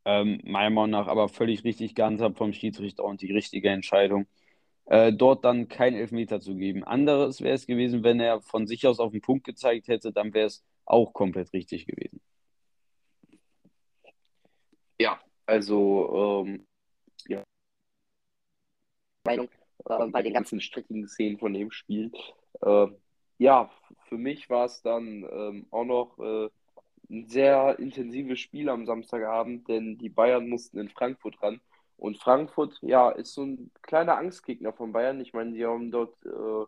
[0.06, 4.28] Ähm, meiner Meinung nach aber völlig richtig gehandhabt vom Schiedsrichter und die richtige Entscheidung,
[4.86, 6.84] äh, dort dann keinen Elfmeter zu geben.
[6.84, 10.34] Anderes wäre es gewesen, wenn er von sich aus auf den Punkt gezeigt hätte, dann
[10.34, 12.22] wäre es auch komplett richtig gewesen.
[15.00, 16.68] Ja, also, ähm,
[17.28, 17.44] ja,
[19.24, 19.50] Meinung
[19.86, 22.12] äh, bei den ganzen strittigen Szenen von dem Spiel.
[22.62, 22.88] Äh,
[23.38, 23.72] ja,
[24.08, 26.50] für mich war es dann ähm, auch noch äh,
[27.10, 31.60] ein sehr intensives Spiel am Samstagabend, denn die Bayern mussten in Frankfurt ran.
[32.02, 35.22] Und Frankfurt, ja, ist so ein kleiner Angstgegner von Bayern.
[35.22, 36.66] Ich meine, sie haben dort äh,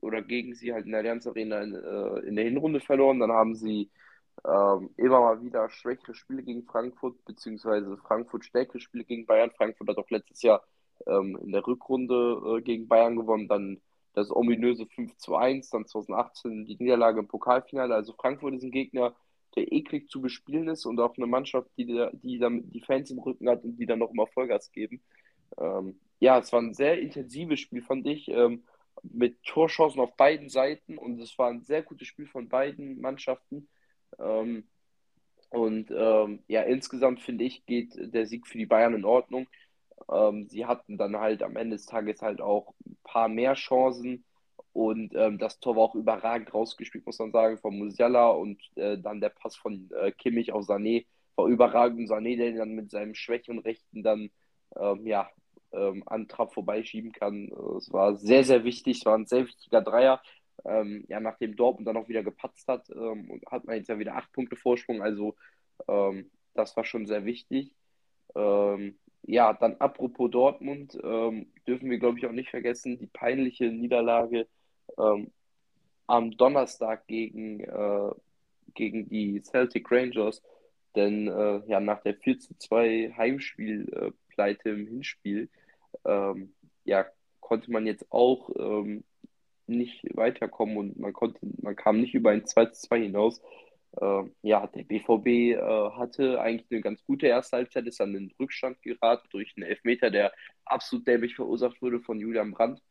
[0.00, 3.18] oder gegen sie halt in der Allianz Arena in, äh, in der Hinrunde verloren.
[3.18, 3.90] Dann haben sie
[4.46, 9.50] ähm, immer mal wieder schwächere Spiele gegen Frankfurt, beziehungsweise Frankfurt stärkere Spiele gegen Bayern.
[9.50, 10.62] Frankfurt hat auch letztes Jahr
[11.08, 13.80] ähm, in der Rückrunde äh, gegen Bayern gewonnen, dann
[14.14, 17.96] das ominöse 5 zu 1, dann 2018 die Niederlage im Pokalfinale.
[17.96, 19.16] Also Frankfurt ist ein Gegner,
[19.56, 21.86] der eklig zu bespielen ist und auch eine Mannschaft, die,
[22.22, 25.02] die dann die Fans im Rücken hat und die dann noch immer Vollgas geben.
[25.58, 28.64] Ähm, ja, es war ein sehr intensives Spiel, fand ich, ähm,
[29.02, 33.68] mit Torchancen auf beiden Seiten und es war ein sehr gutes Spiel von beiden Mannschaften.
[34.18, 34.64] Ähm,
[35.50, 39.46] und ähm, ja, insgesamt finde ich, geht der Sieg für die Bayern in Ordnung.
[40.10, 44.24] Ähm, sie hatten dann halt am Ende des Tages halt auch ein paar mehr Chancen
[44.78, 48.96] und ähm, das Tor war auch überragend rausgespielt, muss man sagen, von Musiala und äh,
[48.96, 52.08] dann der Pass von äh, Kimmich auf Sané war überragend.
[52.08, 54.30] Sané, der dann mit seinem schwächeren Rechten dann
[54.76, 55.28] ähm, ja,
[55.72, 57.50] ähm, an Trapp vorbeischieben kann.
[57.76, 58.98] Es war sehr, sehr wichtig.
[58.98, 60.22] Es war ein sehr wichtiger Dreier.
[60.64, 64.14] Ähm, ja, nachdem Dortmund dann auch wieder gepatzt hat, ähm, hat man jetzt ja wieder
[64.14, 65.02] acht Punkte Vorsprung.
[65.02, 65.34] Also
[65.88, 67.74] ähm, das war schon sehr wichtig.
[68.36, 73.64] Ähm, ja, dann apropos Dortmund, ähm, dürfen wir, glaube ich, auch nicht vergessen, die peinliche
[73.72, 74.46] Niederlage
[74.98, 75.30] ähm,
[76.06, 78.10] am Donnerstag gegen, äh,
[78.74, 80.42] gegen die Celtic Rangers.
[80.96, 85.48] Denn äh, ja, nach der 4 zu 2 Heimspielpleite äh, im Hinspiel,
[86.04, 87.06] ähm, ja,
[87.40, 89.04] konnte man jetzt auch ähm,
[89.66, 93.40] nicht weiterkommen und man konnte, man kam nicht über ein 2 zu 2 hinaus.
[94.00, 98.28] Äh, ja, der BVB äh, hatte eigentlich eine ganz gute erste Halbzeit, ist dann in
[98.28, 100.32] den Rückstand geraten durch einen Elfmeter, der
[100.64, 102.82] absolut dämlich verursacht wurde von Julian Brandt.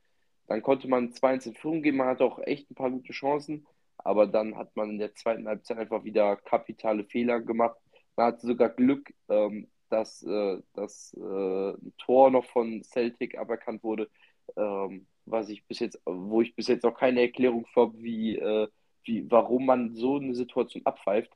[0.47, 3.67] Dann konnte man 2-1 in Führung gehen, man hatte auch echt ein paar gute Chancen,
[3.97, 7.77] aber dann hat man in der zweiten Halbzeit einfach wieder kapitale Fehler gemacht.
[8.15, 14.09] Man hatte sogar Glück, ähm, dass äh, das äh, Tor noch von Celtic aberkannt wurde,
[14.55, 18.67] ähm, was ich bis jetzt, wo ich bis jetzt auch keine Erklärung habe, wie, äh,
[19.03, 21.31] wie, warum man so eine Situation abpfeift.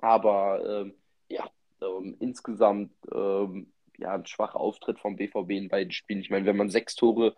[0.00, 0.94] Aber ähm,
[1.28, 1.48] ja,
[1.80, 6.20] ähm, insgesamt ähm, ja, ein schwacher Auftritt vom BVB in beiden Spielen.
[6.20, 7.34] Ich meine, wenn man sechs Tore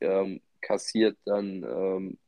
[0.00, 2.18] ähm, kassiert, dann ähm,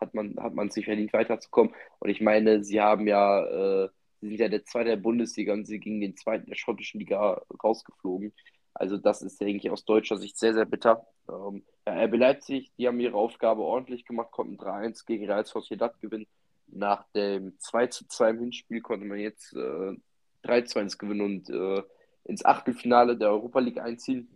[0.00, 1.74] hat man hat man sich verdient weiterzukommen.
[1.98, 3.44] Und ich meine, sie haben ja,
[3.84, 3.88] äh,
[4.20, 7.42] sie sind ja der zweite der Bundesliga und sie gingen den zweiten der schottischen Liga
[7.62, 8.32] rausgeflogen.
[8.74, 11.06] Also das ist eigentlich aus deutscher Sicht sehr, sehr bitter.
[11.28, 16.00] Ähm, ja, RB Leipzig, die haben ihre Aufgabe ordentlich gemacht, konnten 3-1 gegen Real Sociedad
[16.00, 16.26] gewinnen.
[16.68, 19.96] Nach dem 2-2 im Hinspiel konnte man jetzt äh,
[20.44, 21.82] 3-2 gewinnen und äh,
[22.28, 24.28] ins Achtelfinale der Europa League einziehen,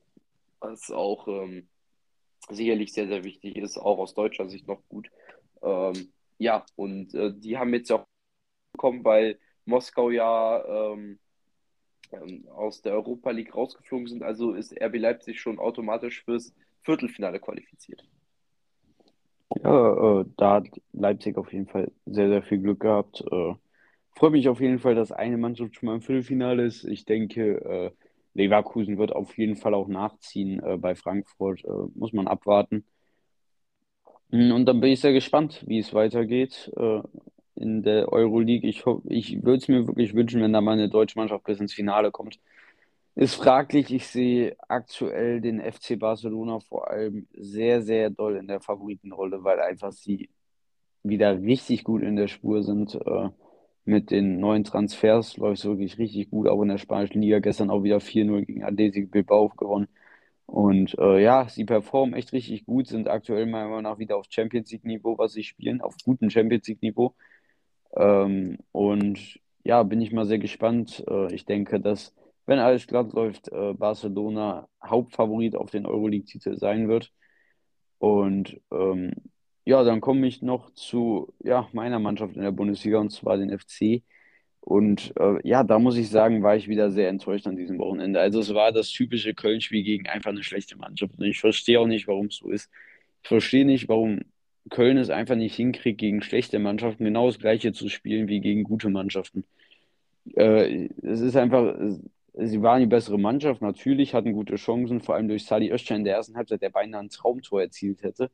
[0.61, 1.69] was auch ähm,
[2.51, 5.11] sicherlich sehr, sehr wichtig ist, auch aus deutscher Sicht noch gut.
[5.63, 8.05] Ähm, ja, und äh, die haben jetzt auch
[8.73, 11.19] bekommen, weil Moskau ja ähm,
[12.11, 14.23] ähm, aus der Europa League rausgeflogen sind.
[14.23, 18.05] Also ist RB Leipzig schon automatisch fürs Viertelfinale qualifiziert.
[19.63, 23.23] Ja, äh, da hat Leipzig auf jeden Fall sehr, sehr viel Glück gehabt.
[23.31, 23.55] Äh,
[24.15, 26.85] freue mich auf jeden Fall, dass eine Mannschaft schon mal im Viertelfinale ist.
[26.85, 27.91] Ich denke, äh,
[28.35, 31.65] Leverkusen wird auf jeden Fall auch nachziehen äh, bei Frankfurt.
[31.65, 32.85] Äh, muss man abwarten.
[34.31, 36.71] Hm, und dann bin ich sehr gespannt, wie es weitergeht
[37.55, 38.69] in der Euroleague.
[38.69, 41.75] Ich, ich würde es mir wirklich wünschen, wenn da mal eine deutsche Mannschaft bis ins
[41.75, 42.39] Finale kommt.
[43.15, 43.93] Ist fraglich.
[43.93, 49.61] Ich sehe aktuell den FC Barcelona vor allem sehr, sehr doll in der Favoritenrolle, weil
[49.61, 50.31] einfach sie
[51.03, 52.99] wieder richtig gut in der Spur sind.
[53.85, 57.41] Mit den neuen Transfers läuft es wirklich richtig gut, auch in der spanischen Liga.
[57.41, 59.89] Gestern auch wieder 4-0 gegen Athletic Bilbao gewonnen.
[60.47, 64.27] Und äh, ja, sie performen echt richtig gut, sind aktuell meiner Meinung nach wieder auf
[64.29, 67.15] Champions League-Niveau, was sie spielen, auf gutem Champions League-Niveau.
[67.97, 71.05] Ähm, und ja, bin ich mal sehr gespannt.
[71.09, 72.15] Äh, ich denke, dass,
[72.47, 77.13] wenn alles glatt läuft, äh, Barcelona Hauptfavorit auf den Euroleague-Titel sein wird.
[77.99, 79.13] Und ähm,
[79.65, 83.57] ja, dann komme ich noch zu ja, meiner Mannschaft in der Bundesliga und zwar den
[83.57, 84.03] FC.
[84.61, 88.21] Und äh, ja, da muss ich sagen, war ich wieder sehr enttäuscht an diesem Wochenende.
[88.21, 91.19] Also es war das typische Köln-Spiel gegen einfach eine schlechte Mannschaft.
[91.19, 92.71] Und ich verstehe auch nicht, warum es so ist.
[93.23, 94.21] Ich verstehe nicht, warum
[94.71, 98.63] Köln es einfach nicht hinkriegt, gegen schlechte Mannschaften genau das gleiche zu spielen wie gegen
[98.65, 99.45] gute Mannschaften.
[100.35, 101.75] Äh, es ist einfach,
[102.35, 106.05] sie waren die bessere Mannschaft, natürlich, hatten gute Chancen, vor allem durch Sali Özcan in
[106.05, 108.31] der ersten Halbzeit, der beinahe ein Traumtor erzielt hätte.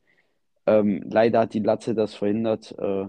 [0.69, 2.75] Ähm, leider hat die Latte das verhindert.
[2.77, 3.07] Äh,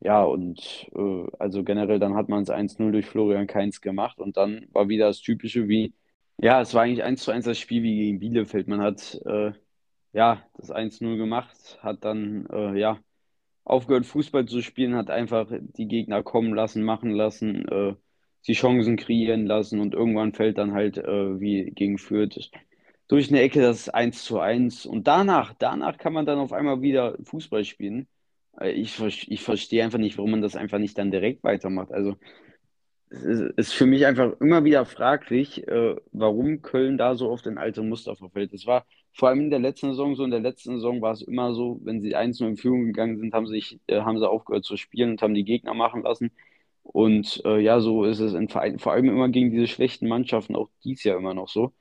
[0.00, 4.36] ja, und äh, also generell dann hat man es 1-0 durch Florian Kainz gemacht und
[4.36, 5.94] dann war wieder das Typische wie,
[6.38, 8.68] ja, es war eigentlich 1 zu 1 das Spiel wie gegen Bielefeld.
[8.68, 9.52] Man hat äh,
[10.12, 12.98] ja das 1-0 gemacht, hat dann äh, ja
[13.64, 17.94] aufgehört, Fußball zu spielen, hat einfach die Gegner kommen lassen, machen lassen, äh,
[18.46, 22.50] die Chancen kreieren lassen und irgendwann fällt dann halt äh, wie gegen Fürth
[23.08, 24.86] durch eine Ecke das 1 zu 1.
[24.86, 28.08] Und danach, danach kann man dann auf einmal wieder Fußball spielen.
[28.60, 31.92] Äh, ich, ich verstehe einfach nicht, warum man das einfach nicht dann direkt weitermacht.
[31.92, 32.16] Also
[33.10, 37.58] es ist für mich einfach immer wieder fraglich, äh, warum Köln da so oft in
[37.58, 38.52] alte Muster verfällt.
[38.52, 40.24] Es war vor allem in der letzten Saison so.
[40.24, 43.32] In der letzten Saison war es immer so, wenn sie 1-0 in Führung gegangen sind,
[43.32, 46.32] haben, sich, äh, haben sie aufgehört zu spielen und haben die Gegner machen lassen.
[46.82, 50.70] Und äh, ja, so ist es in vor allem immer gegen diese schlechten Mannschaften, auch
[50.84, 51.72] dies Jahr immer noch so.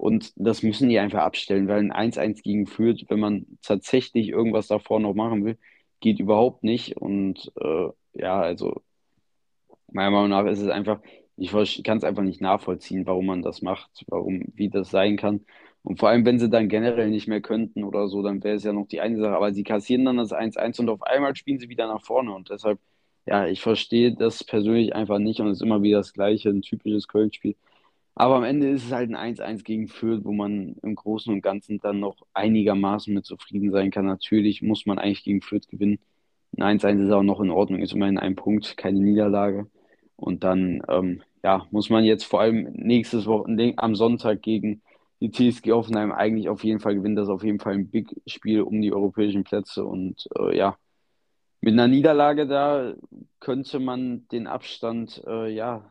[0.00, 4.66] Und das müssen die einfach abstellen, weil ein 1-1 gegen führt, wenn man tatsächlich irgendwas
[4.66, 5.58] davor noch machen will,
[6.00, 6.96] geht überhaupt nicht.
[6.96, 8.80] Und äh, ja, also
[9.92, 11.00] meiner Meinung nach ist es einfach,
[11.36, 11.52] ich
[11.84, 15.44] kann es einfach nicht nachvollziehen, warum man das macht, warum, wie das sein kann.
[15.82, 18.64] Und vor allem, wenn sie dann generell nicht mehr könnten oder so, dann wäre es
[18.64, 19.36] ja noch die eine Sache.
[19.36, 22.32] Aber sie kassieren dann das 1-1 und auf einmal spielen sie wieder nach vorne.
[22.32, 22.78] Und deshalb,
[23.26, 26.62] ja, ich verstehe das persönlich einfach nicht und es ist immer wieder das Gleiche, ein
[26.62, 27.54] typisches Köln-Spiel.
[28.14, 31.42] Aber am Ende ist es halt ein 1-1 gegen Fürth, wo man im Großen und
[31.42, 34.06] Ganzen dann noch einigermaßen mit zufrieden sein kann.
[34.06, 35.98] Natürlich muss man eigentlich gegen Fürth gewinnen.
[36.56, 39.68] Ein 1-1 ist auch noch in Ordnung, ist immerhin ein Punkt, keine Niederlage.
[40.16, 44.82] Und dann, ähm, ja, muss man jetzt vor allem nächstes Wochenende am Sonntag gegen
[45.20, 47.16] die TSG Offenheim eigentlich auf jeden Fall gewinnen.
[47.16, 49.84] Das ist auf jeden Fall ein Big-Spiel um die europäischen Plätze.
[49.84, 50.76] Und äh, ja,
[51.60, 52.94] mit einer Niederlage da
[53.38, 55.89] könnte man den Abstand, äh, ja,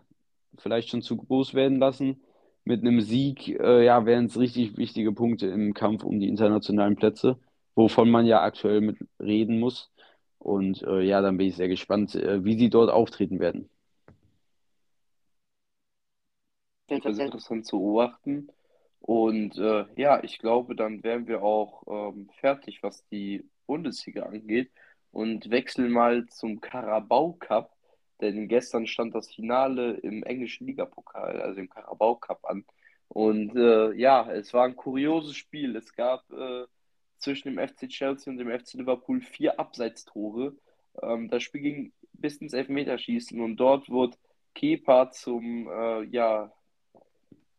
[0.58, 2.22] vielleicht schon zu groß werden lassen.
[2.66, 6.96] Mit einem Sieg, äh, ja, wären es richtig wichtige Punkte im Kampf um die internationalen
[6.96, 7.40] Plätze,
[7.76, 9.92] wovon man ja aktuell mit reden muss.
[10.40, 13.70] Und äh, ja, dann bin ich sehr gespannt, äh, wie sie dort auftreten werden.
[16.88, 18.50] Das ist interessant zu beobachten.
[19.00, 24.72] Und äh, ja, ich glaube, dann wären wir auch ähm, fertig, was die Bundesliga angeht
[25.12, 27.76] und wechseln mal zum Carabao Cup.
[28.22, 32.66] Denn gestern stand das Finale im englischen Ligapokal, also im Carabao Cup an.
[33.08, 35.76] Und äh, ja, es war ein kurioses Spiel.
[35.76, 36.66] Es gab äh,
[37.18, 40.56] zwischen dem FC Chelsea und dem FC Liverpool vier Abseitstore.
[41.02, 44.18] Ähm, das Spiel ging bis ins Elfmeterschießen und dort wurde
[44.54, 46.52] Kepa zum, äh, ja,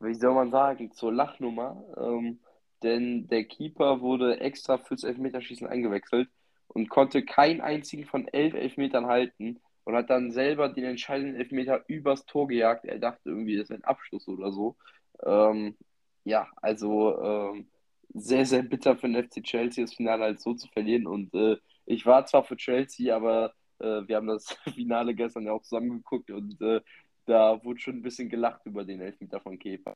[0.01, 1.83] wie soll man sagen, zur Lachnummer.
[1.97, 2.41] Ähm,
[2.83, 6.29] denn der Keeper wurde extra fürs Elfmeterschießen eingewechselt
[6.69, 11.85] und konnte keinen einzigen von elf Elfmetern halten und hat dann selber den entscheidenden Elfmeter
[11.89, 12.85] übers Tor gejagt.
[12.85, 14.77] Er dachte irgendwie, das ist ein Abschluss oder so.
[15.25, 15.77] Ähm,
[16.25, 17.69] ja, also ähm,
[18.15, 21.07] sehr, sehr bitter für den FC Chelsea, das Finale halt so zu verlieren.
[21.09, 25.53] Und äh, ich war zwar für Chelsea, aber äh, wir haben das Finale gestern ja
[25.53, 26.81] auch zusammengeguckt und äh,
[27.27, 29.95] da wurde schon ein bisschen gelacht über den Elfmeter von Kepa.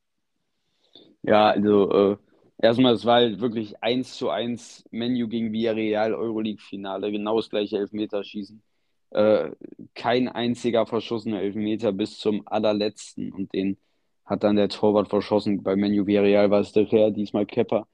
[1.22, 2.16] Ja, also äh,
[2.58, 7.78] erstmal, es war halt wirklich 1 zu 1 Menu gegen Villarreal Euroleague-Finale, genau das gleiche
[7.78, 8.62] Elfmeterschießen.
[9.14, 9.52] Äh,
[9.94, 13.78] kein einziger verschossener Elfmeter bis zum allerletzten und den
[14.24, 15.62] hat dann der Torwart verschossen.
[15.62, 17.86] Bei Menu Villarreal war es der Herr, diesmal Kepper.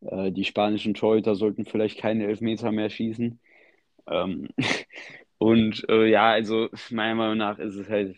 [0.00, 3.38] Äh, die spanischen Torhüter sollten vielleicht keine Elfmeter mehr schießen.
[4.08, 4.48] Ähm,
[5.38, 8.16] und äh, ja, also meiner Meinung nach ist es halt,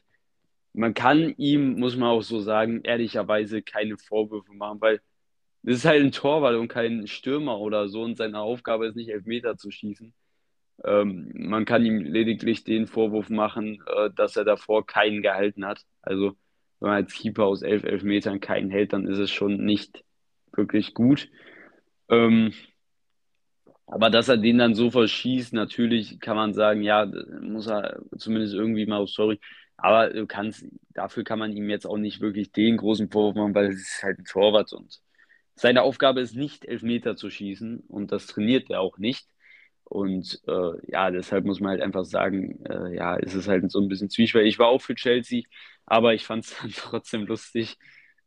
[0.74, 5.00] man kann ihm, muss man auch so sagen, ehrlicherweise keine Vorwürfe machen, weil
[5.62, 9.10] das ist halt ein Torwart und kein Stürmer oder so und seine Aufgabe ist nicht
[9.10, 10.14] Elfmeter zu schießen.
[10.82, 15.82] Ähm, man kann ihm lediglich den Vorwurf machen, äh, dass er davor keinen gehalten hat.
[16.02, 16.36] Also
[16.80, 20.04] wenn man als Keeper aus elf Elfmetern keinen hält, dann ist es schon nicht
[20.52, 21.28] wirklich gut.
[22.08, 22.52] Ähm,
[23.86, 27.06] aber dass er den dann so verschießt, natürlich kann man sagen, ja,
[27.40, 29.38] muss er zumindest irgendwie mal, sorry,
[29.76, 33.54] aber du kannst, dafür kann man ihm jetzt auch nicht wirklich den großen Vorwurf machen,
[33.54, 35.00] weil es ist halt ein Torwart und
[35.56, 39.28] seine Aufgabe ist nicht, Elfmeter zu schießen und das trainiert er auch nicht.
[39.94, 43.80] Und äh, ja, deshalb muss man halt einfach sagen, äh, ja, es ist halt so
[43.80, 44.54] ein bisschen zwiespältig.
[44.54, 45.44] Ich war auch für Chelsea,
[45.86, 47.78] aber ich fand es dann trotzdem lustig.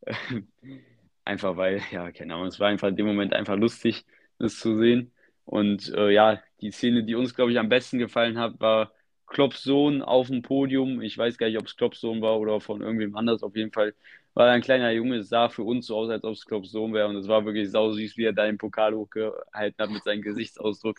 [1.26, 4.06] einfach weil, ja, keine Ahnung, es war einfach in dem Moment einfach lustig,
[4.40, 5.12] das zu sehen.
[5.46, 8.94] Und äh, ja, die Szene, die uns, glaube ich, am besten gefallen hat, war
[9.28, 11.02] Klopps Sohn auf dem Podium.
[11.02, 13.44] Ich weiß gar nicht, ob es Klopps Sohn war oder von irgendwem anders.
[13.44, 13.94] Auf jeden Fall
[14.34, 15.18] war ein kleiner Junge.
[15.18, 17.08] Es sah für uns so aus, als ob es Klopps Sohn wäre.
[17.10, 20.22] Und es war wirklich sau süß, wie er da den Pokal hochgehalten hat mit seinem
[20.22, 20.98] Gesichtsausdruck.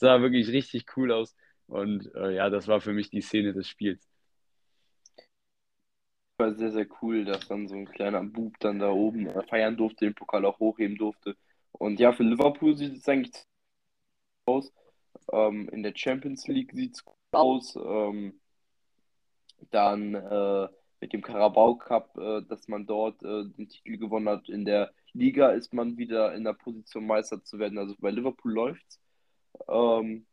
[0.00, 1.36] Es sah wirklich richtig cool aus.
[1.66, 4.08] Und äh, ja, das war für mich die Szene des Spiels.
[6.38, 10.06] War sehr, sehr cool, dass dann so ein kleiner Bub dann da oben feiern durfte,
[10.06, 11.36] den Pokal auch hochheben durfte.
[11.72, 13.44] Und ja, für Liverpool sieht es eigentlich
[14.46, 14.72] aus.
[15.30, 17.76] Ähm, in der Champions League sieht es gut aus.
[17.76, 18.40] Ähm,
[19.70, 20.68] dann äh,
[21.02, 24.48] mit dem Carabao Cup, äh, dass man dort äh, den Titel gewonnen hat.
[24.48, 27.76] In der Liga ist man wieder in der Position, Meister zu werden.
[27.76, 28.98] Also bei Liverpool läuft's.
[29.68, 30.26] Ähm,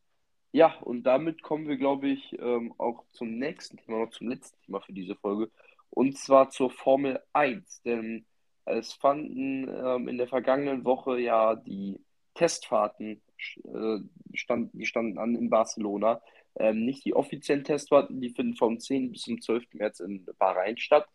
[0.52, 4.60] ja, und damit kommen wir, glaube ich, ähm, auch zum nächsten Thema, noch zum letzten
[4.64, 5.52] Thema für diese Folge.
[5.90, 7.84] Und zwar zur Formel 1.
[7.84, 8.26] Denn
[8.66, 12.00] es fanden ähm, in der vergangenen Woche ja die
[12.34, 13.22] Testfahrten
[13.64, 14.00] äh,
[14.34, 16.22] stand, die standen an in Barcelona.
[16.56, 19.12] Ähm, nicht die offiziellen Testfahrten, die finden vom 10.
[19.12, 19.66] bis zum 12.
[19.74, 21.08] März in Bahrain statt.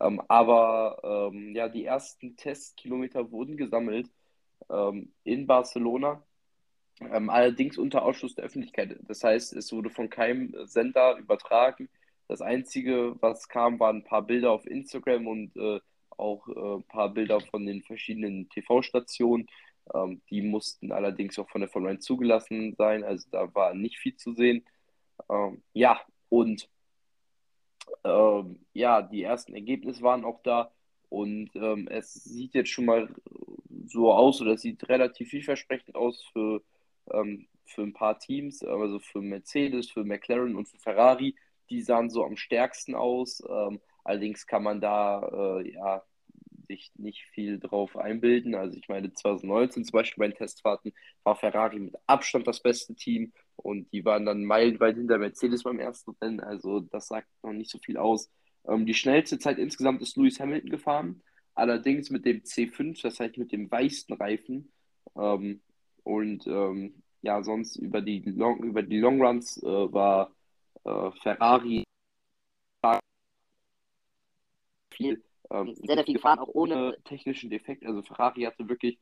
[0.00, 4.10] Ähm, aber ähm, ja, die ersten Testkilometer wurden gesammelt
[4.70, 6.22] ähm, in Barcelona.
[7.00, 8.98] Ähm, allerdings unter Ausschluss der Öffentlichkeit.
[9.08, 11.88] Das heißt, es wurde von keinem Sender übertragen.
[12.28, 15.80] Das Einzige, was kam, waren ein paar Bilder auf Instagram und äh,
[16.16, 19.48] auch äh, ein paar Bilder von den verschiedenen TV-Stationen.
[19.94, 23.98] Ähm, die mussten allerdings auch von der Formel 1 zugelassen sein, also da war nicht
[23.98, 24.64] viel zu sehen.
[25.28, 26.68] Ähm, ja, und
[28.04, 30.70] ähm, ja, die ersten Ergebnisse waren auch da
[31.08, 33.08] und ähm, es sieht jetzt schon mal
[33.86, 36.62] so aus oder es sieht relativ vielversprechend aus für,
[37.12, 41.36] ähm, für ein paar Teams, also für Mercedes, für McLaren und für Ferrari.
[41.70, 43.42] Die sahen so am stärksten aus.
[43.48, 46.02] Ähm, allerdings kann man da äh, ja
[46.70, 48.54] sich nicht viel drauf einbilden.
[48.54, 50.92] Also ich meine, 2019 zum Beispiel bei den Testfahrten
[51.24, 55.80] war Ferrari mit Abstand das beste Team und die waren dann meilenweit hinter Mercedes beim
[55.80, 56.40] ersten Rennen.
[56.40, 58.30] Also das sagt noch nicht so viel aus.
[58.68, 61.22] Ähm, die schnellste Zeit insgesamt ist Lewis Hamilton gefahren,
[61.54, 64.72] allerdings mit dem C5, das heißt mit dem weißen Reifen.
[65.16, 65.60] Ähm,
[66.04, 70.30] und ähm, ja, sonst über die Long, über die Longruns äh, war
[70.84, 71.84] äh, Ferrari
[74.90, 77.84] viel ähm, sehr, sehr viel gefahren, auch ohne technischen Defekt.
[77.84, 78.98] Also Ferrari hatte wirklich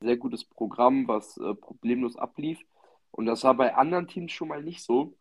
[0.00, 2.60] ein sehr gutes Programm, was äh, problemlos ablief.
[3.10, 5.16] Und das war bei anderen Teams schon mal nicht so.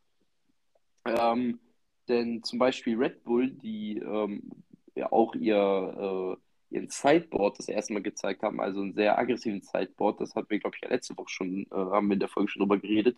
[1.06, 1.60] Ähm,
[2.08, 4.52] denn zum Beispiel Red Bull, die ähm,
[4.96, 9.62] ja auch ihr, äh, ihren Sideboard das erste Mal gezeigt haben, also einen sehr aggressiven
[9.62, 12.30] Sideboard, das hatten wir, glaube ich, ja letzte Woche schon, äh, haben wir in der
[12.30, 13.18] Folge schon drüber geredet.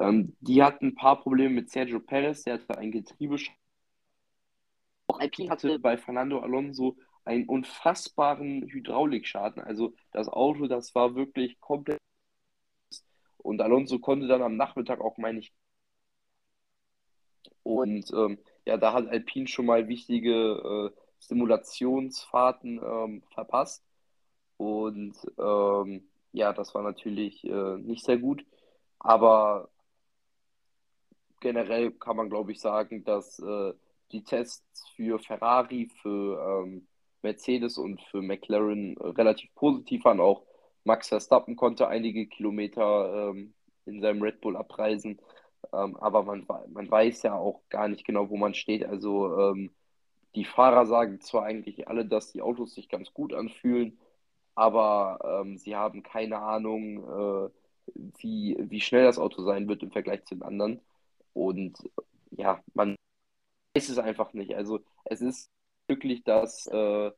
[0.00, 3.38] Ähm, die hatten ein paar Probleme mit Sergio Perez, der hatte ein Getriebe
[5.12, 9.62] auch Alpine hatte bei Fernando Alonso einen unfassbaren Hydraulikschaden.
[9.62, 12.00] Also das Auto, das war wirklich komplett.
[13.38, 15.52] Und Alonso konnte dann am Nachmittag auch, meine ich.
[17.62, 23.84] Und ähm, ja, da hat Alpine schon mal wichtige äh, Simulationsfahrten ähm, verpasst.
[24.56, 28.44] Und ähm, ja, das war natürlich äh, nicht sehr gut.
[28.98, 29.68] Aber
[31.40, 33.72] generell kann man, glaube ich, sagen, dass äh,
[34.12, 36.86] die Tests für Ferrari, für ähm,
[37.22, 40.20] Mercedes und für McLaren relativ positiv waren.
[40.20, 40.44] Auch
[40.84, 43.54] Max Verstappen konnte einige Kilometer ähm,
[43.86, 45.20] in seinem Red Bull abreisen.
[45.72, 48.84] Ähm, aber man, man weiß ja auch gar nicht genau, wo man steht.
[48.84, 49.70] Also ähm,
[50.34, 53.98] die Fahrer sagen zwar eigentlich alle, dass die Autos sich ganz gut anfühlen,
[54.54, 56.98] aber ähm, sie haben keine Ahnung,
[57.48, 57.50] äh,
[58.20, 60.80] wie, wie schnell das Auto sein wird im Vergleich zu den anderen.
[61.32, 61.78] Und
[62.30, 62.96] ja, man
[63.74, 64.54] weiß es einfach nicht.
[64.54, 65.50] Also es ist
[65.88, 67.10] wirklich, dass, äh,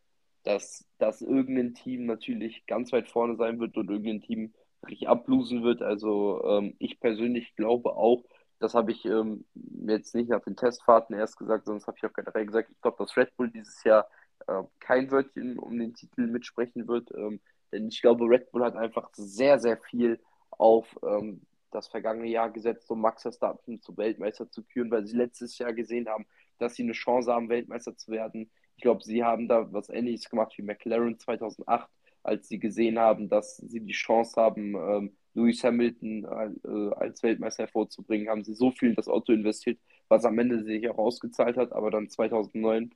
[0.45, 4.55] dass, dass irgendein Team natürlich ganz weit vorne sein wird und irgendein Team
[4.87, 5.83] richtig ablosen wird.
[5.83, 8.25] Also ähm, ich persönlich glaube auch,
[8.65, 9.45] das habe ich ähm,
[9.87, 12.97] jetzt nicht nach den Testfahrten erst gesagt, sonst habe ich auch generell gesagt, ich glaube,
[12.99, 14.09] dass Red Bull dieses Jahr
[14.47, 17.11] äh, kein Wörtchen um den Titel mitsprechen wird.
[17.15, 17.41] Ähm,
[17.73, 20.19] denn ich glaube, Red Bull hat einfach sehr, sehr viel
[20.51, 21.43] auf ähm,
[21.73, 25.75] das vergangene Jahr gesetzt, um Max Verstappen zu Weltmeister zu küren, weil sie letztes Jahr
[25.75, 26.25] gesehen haben,
[26.59, 28.51] dass sie eine Chance haben, Weltmeister zu werden.
[28.77, 31.91] Ich glaube, sie haben da was Ähnliches gemacht wie McLaren 2008,
[32.23, 37.65] als sie gesehen haben, dass sie die Chance haben, ähm, Lewis Hamilton äh, als Weltmeister
[37.65, 39.79] hervorzubringen, haben sie so viel in das Auto investiert,
[40.09, 41.73] was am Ende sich auch ausgezahlt hat.
[41.73, 42.95] Aber dann 2009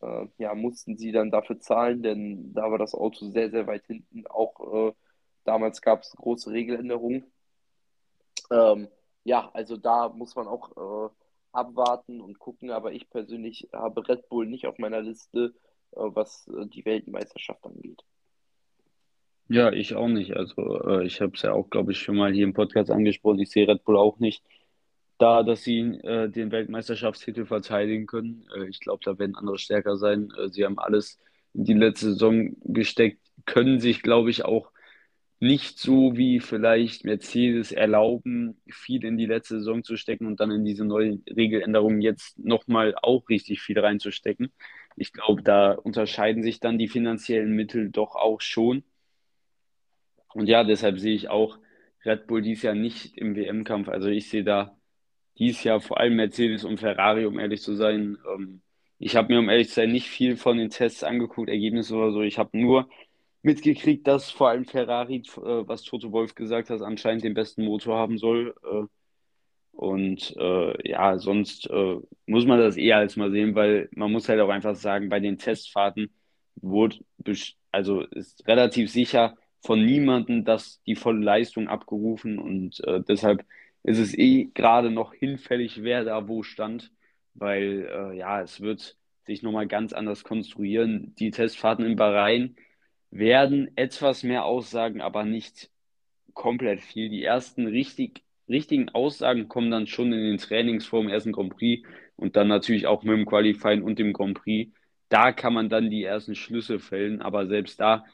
[0.00, 3.86] äh, ja, mussten sie dann dafür zahlen, denn da war das Auto sehr, sehr weit
[3.86, 4.26] hinten.
[4.28, 4.92] Auch äh,
[5.44, 7.24] damals gab es große Regeländerungen.
[8.50, 8.88] Ähm,
[9.24, 11.10] ja, also da muss man auch äh,
[11.52, 15.54] abwarten und gucken, aber ich persönlich habe Red Bull nicht auf meiner Liste,
[15.92, 18.04] äh, was äh, die Weltmeisterschaft angeht.
[19.52, 20.36] Ja, ich auch nicht.
[20.36, 23.40] Also äh, ich habe es ja auch, glaube ich, schon mal hier im Podcast angesprochen.
[23.40, 24.44] Ich sehe Red Bull auch nicht
[25.18, 28.46] da, dass sie äh, den Weltmeisterschaftstitel verteidigen können.
[28.56, 30.30] Äh, ich glaube, da werden andere stärker sein.
[30.38, 31.18] Äh, sie haben alles
[31.54, 34.70] in die letzte Saison gesteckt, können sich, glaube ich, auch
[35.40, 40.50] nicht so wie vielleicht Mercedes erlauben, viel in die letzte Saison zu stecken und dann
[40.52, 44.52] in diese neuen Regeländerungen jetzt nochmal auch richtig viel reinzustecken.
[44.96, 48.84] Ich glaube, da unterscheiden sich dann die finanziellen Mittel doch auch schon.
[50.34, 51.58] Und ja, deshalb sehe ich auch
[52.04, 53.88] Red Bull dies Jahr nicht im WM-Kampf.
[53.88, 54.76] Also ich sehe da
[55.38, 58.18] dies Jahr vor allem Mercedes und Ferrari, um ehrlich zu sein.
[58.34, 58.62] Ähm,
[58.98, 62.12] ich habe mir, um ehrlich zu sein, nicht viel von den Tests angeguckt, Ergebnisse oder
[62.12, 62.22] so.
[62.22, 62.88] Ich habe nur
[63.42, 67.98] mitgekriegt, dass vor allem Ferrari, äh, was Toto Wolf gesagt hat, anscheinend den besten Motor
[67.98, 68.54] haben soll.
[68.62, 68.86] Äh,
[69.72, 74.28] und äh, ja, sonst äh, muss man das eher als mal sehen, weil man muss
[74.28, 76.12] halt auch einfach sagen, bei den Testfahrten
[76.56, 76.98] wurde,
[77.72, 83.44] also ist relativ sicher von niemandem, dass die volle Leistung abgerufen und äh, deshalb
[83.82, 86.92] ist es eh gerade noch hinfällig, wer da wo stand,
[87.34, 88.96] weil äh, ja, es wird
[89.26, 91.14] sich nochmal ganz anders konstruieren.
[91.18, 92.56] Die Testfahrten in Bahrain,
[93.10, 95.70] werden etwas mehr aussagen, aber nicht
[96.34, 97.08] komplett viel.
[97.08, 101.56] Die ersten richtig, richtigen Aussagen kommen dann schon in den Trainings vor dem ersten Grand
[101.56, 101.86] Prix
[102.16, 104.72] und dann natürlich auch mit dem Qualifying und dem Grand Prix.
[105.08, 108.04] Da kann man dann die ersten Schlüsse fällen, aber selbst da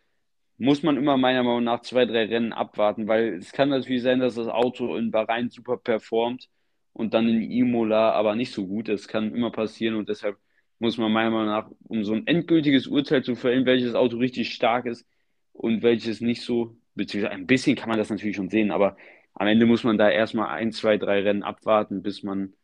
[0.58, 4.20] muss man immer meiner Meinung nach zwei, drei Rennen abwarten, weil es kann natürlich sein,
[4.20, 6.48] dass das Auto in Bahrain super performt
[6.92, 8.88] und dann in Imola aber nicht so gut.
[8.88, 10.38] Das kann immer passieren und deshalb
[10.78, 14.52] muss man meiner Meinung nach, um so ein endgültiges Urteil zu fällen, welches Auto richtig
[14.54, 15.06] stark ist
[15.52, 18.96] und welches nicht so, beziehungsweise ein bisschen kann man das natürlich schon sehen, aber
[19.34, 22.54] am Ende muss man da erstmal ein, zwei, drei Rennen abwarten, bis man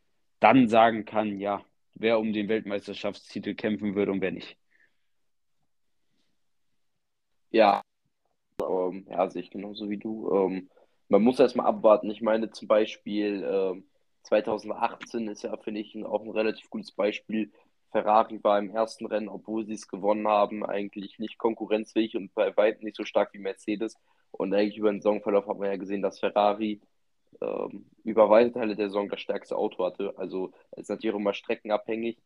[0.41, 1.65] dann sagen kann, ja,
[1.95, 4.57] wer um den Weltmeisterschaftstitel kämpfen wird und wer nicht.
[7.53, 7.83] Ja,
[8.63, 10.31] ähm, ja, sehe ich genauso wie du.
[10.35, 10.71] Ähm,
[11.09, 12.11] man muss erstmal abwarten.
[12.11, 13.85] Ich meine zum Beispiel ähm,
[14.25, 17.53] 2018 ist ja, finde ich, auch ein relativ gutes Beispiel.
[17.93, 22.57] Ferrari war im ersten Rennen, obwohl sie es gewonnen haben, eigentlich nicht konkurrenzfähig und bei
[22.57, 23.97] weitem nicht so stark wie Mercedes.
[24.33, 26.81] Und eigentlich über den Saisonverlauf hat man ja gesehen, dass Ferrari
[27.41, 30.15] ähm, über weite Teile der Saison das stärkste Auto hatte.
[30.19, 32.19] Also es ist natürlich auch immer streckenabhängig.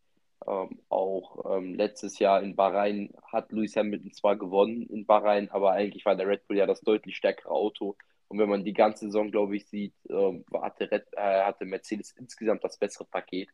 [0.47, 5.73] Ähm, auch ähm, letztes Jahr in Bahrain hat Lewis Hamilton zwar gewonnen in Bahrain, aber
[5.73, 7.97] eigentlich war der Red Bull ja das deutlich stärkere Auto.
[8.29, 12.13] Und wenn man die ganze Saison, glaube ich, sieht, ähm, hatte, Red, äh, hatte Mercedes
[12.13, 13.49] insgesamt das bessere Paket.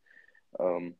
[0.58, 0.96] Ähm,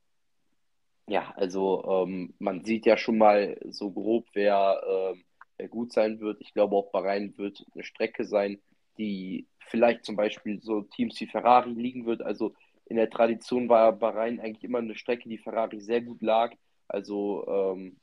[1.08, 5.24] ja, also ähm, man sieht ja schon mal so grob, wer, ähm,
[5.56, 6.40] wer gut sein wird.
[6.40, 8.60] Ich glaube, auch Bahrain wird eine Strecke sein,
[8.98, 12.22] die vielleicht zum Beispiel so Teams wie Ferrari liegen wird.
[12.22, 12.54] Also
[12.86, 16.52] in der Tradition war Bahrain eigentlich immer eine Strecke, die Ferrari sehr gut lag.
[16.88, 17.96] Also ähm,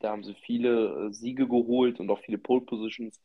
[0.00, 3.20] da haben sie viele äh, Siege geholt und auch viele Pole Positions,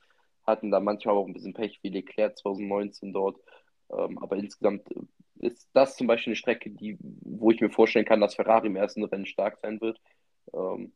[0.45, 3.38] hatten da manchmal auch ein bisschen Pech wie Leclerc 2019 dort.
[3.91, 8.05] Ähm, aber insgesamt äh, ist das zum Beispiel eine Strecke, die, wo ich mir vorstellen
[8.05, 9.99] kann, dass Ferrari im ersten Rennen stark sein wird.
[10.53, 10.93] Ähm,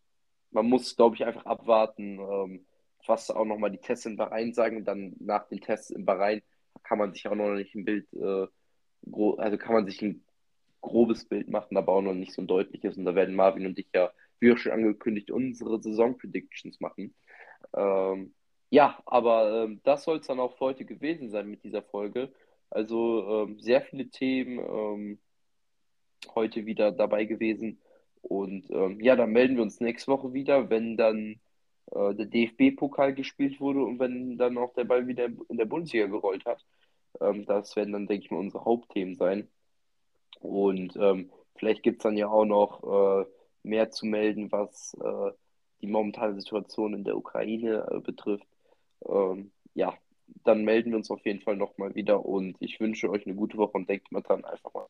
[0.52, 2.66] man muss, glaube ich, einfach abwarten, ähm,
[3.06, 4.78] was auch nochmal die Tests in Bahrain sagen.
[4.78, 6.42] Und dann nach den Tests in Bahrain
[6.84, 8.48] kann man sich auch noch nicht ein Bild, äh,
[9.38, 10.24] also kann man sich ein
[10.82, 12.98] grobes Bild machen, aber auch noch nicht so ein deutliches.
[12.98, 17.14] Und da werden Marvin und ich ja, wie auch schon angekündigt, unsere Saison-Predictions machen.
[17.76, 18.34] Ähm,
[18.70, 22.32] ja, aber ähm, das soll es dann auch für heute gewesen sein mit dieser Folge.
[22.70, 25.20] Also ähm, sehr viele Themen ähm,
[26.36, 27.80] heute wieder dabei gewesen.
[28.22, 31.40] Und ähm, ja, dann melden wir uns nächste Woche wieder, wenn dann
[31.92, 36.08] äh, der DFB-Pokal gespielt wurde und wenn dann auch der Ball wieder in der Bundesliga
[36.08, 36.66] gerollt hat.
[37.22, 39.48] Ähm, das werden dann, denke ich mal, unsere Hauptthemen sein.
[40.40, 43.26] Und ähm, vielleicht gibt es dann ja auch noch äh,
[43.64, 45.32] mehr zu melden, was äh,
[45.82, 48.48] die momentane Situation in der Ukraine äh, betrifft.
[49.08, 49.94] Ähm, ja,
[50.44, 53.58] dann melden wir uns auf jeden Fall nochmal wieder und ich wünsche euch eine gute
[53.58, 54.88] Woche und denkt mal dran, einfach mal.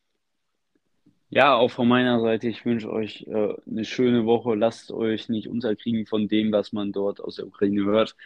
[1.30, 4.54] Ja, auch von meiner Seite, ich wünsche euch äh, eine schöne Woche.
[4.54, 8.16] Lasst euch nicht unterkriegen von dem, was man dort aus der Ukraine hört.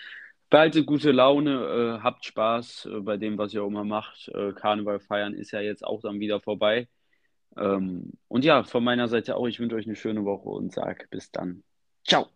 [0.53, 4.29] Behaltet gute Laune, äh, habt Spaß äh, bei dem, was ihr auch immer macht.
[4.29, 6.89] Äh, Karneval feiern ist ja jetzt auch dann wieder vorbei.
[7.57, 11.07] Ähm, und ja, von meiner Seite auch, ich wünsche euch eine schöne Woche und sage
[11.11, 11.63] bis dann.
[12.07, 12.27] Ciao.